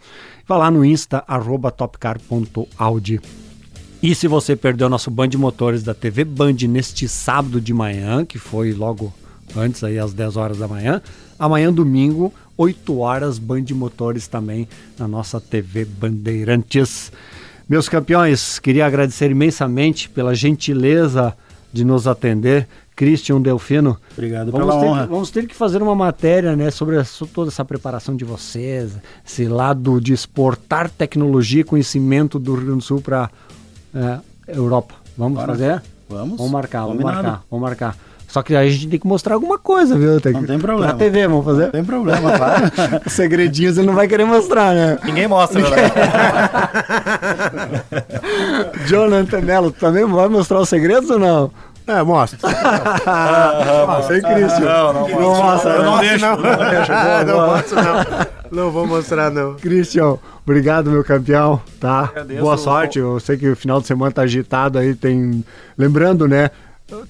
[0.49, 3.21] Vá lá no Insta, arroba topcar.audi.
[4.01, 8.39] E se você perdeu nosso Band Motores da TV Band neste sábado de manhã, que
[8.39, 9.13] foi logo
[9.57, 11.03] antes aí às 10 horas da manhã,
[11.37, 17.11] amanhã domingo, 8 horas Band Motores também na nossa TV Bandeirantes.
[17.69, 21.37] Meus campeões, queria agradecer imensamente pela gentileza
[21.73, 22.69] de nos atender.
[22.97, 23.99] Christian Delfino.
[24.13, 25.07] Obrigado vamos pela ter, honra.
[25.07, 29.45] Vamos ter que fazer uma matéria né, sobre essa, toda essa preparação de vocês, esse
[29.45, 33.31] lado de exportar tecnologia e conhecimento do Rio Grande do Sul para
[33.95, 34.19] é,
[34.49, 34.95] Europa.
[35.17, 35.53] Vamos Bora.
[35.53, 35.83] fazer?
[36.09, 36.39] Vamos.
[36.39, 37.23] Vamos marcar, vamos Combinado.
[37.23, 37.97] marcar, vamos marcar.
[38.29, 40.21] Só que a gente tem que mostrar alguma coisa, viu?
[40.21, 40.93] Tem Não que, tem problema.
[40.93, 41.65] Na TV, vamos fazer?
[41.65, 42.65] Não tem problema, claro.
[43.07, 44.99] Os segredinhos ele não vai querer mostrar, né?
[45.05, 45.67] Ninguém mostra, né?
[48.87, 51.51] Jonathan Mello, tu também vai mostrar os segredos ou não?
[51.87, 52.39] É, mostra.
[53.07, 54.61] Ah, sem Christian.
[54.65, 55.45] Não, não Não mostra.
[55.45, 56.27] mostra, Eu não deixo.
[56.27, 57.47] Não, Boa, não boa.
[57.57, 58.27] mostro, não.
[58.51, 59.55] Não vou mostrar, não.
[59.55, 62.05] Christian, obrigado, meu campeão, tá?
[62.05, 62.41] Agradeço.
[62.41, 65.45] Boa sorte, eu sei que o final de semana tá agitado aí, tem...
[65.77, 66.51] Lembrando, né,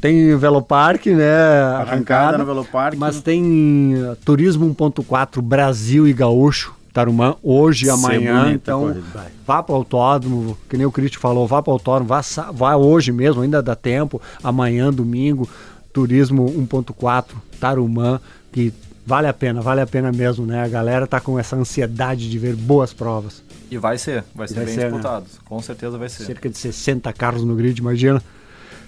[0.01, 2.97] tem Velopark, né, Arrancada arrancada, no Velopark.
[2.97, 9.27] mas tem uh, Turismo 1.4 Brasil e Gaúcho, Tarumã, hoje e amanhã, bonita então corrida.
[9.47, 12.23] vá para o autódromo, que nem o Cristo falou, vá para o autódromo, vá,
[12.55, 15.47] vá hoje mesmo, ainda dá tempo, amanhã, domingo,
[15.93, 18.19] Turismo 1.4, Tarumã,
[18.51, 18.73] que
[19.05, 20.63] vale a pena, vale a pena mesmo, né?
[20.65, 23.43] A galera tá com essa ansiedade de ver boas provas.
[23.71, 24.87] E vai ser, vai ser Vai bem ser, né?
[24.89, 25.27] disputado.
[25.45, 26.25] Com certeza vai ser.
[26.25, 28.23] Cerca de 60 carros no grid, imagina.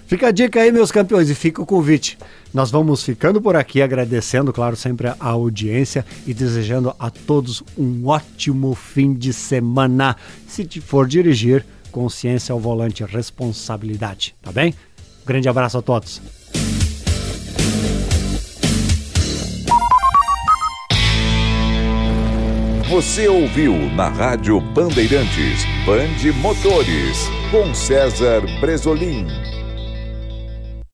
[0.09, 2.17] Fica a dica aí, meus campeões, e fica o convite.
[2.51, 8.07] Nós vamos ficando por aqui, agradecendo, claro, sempre a audiência e desejando a todos um
[8.07, 10.15] ótimo fim de semana.
[10.47, 14.73] Se for dirigir, consciência ao volante, responsabilidade, tá bem?
[15.21, 16.19] Um grande abraço a todos.
[22.89, 29.27] Você ouviu na Rádio Bandeirantes Bande Motores com César Bresolim.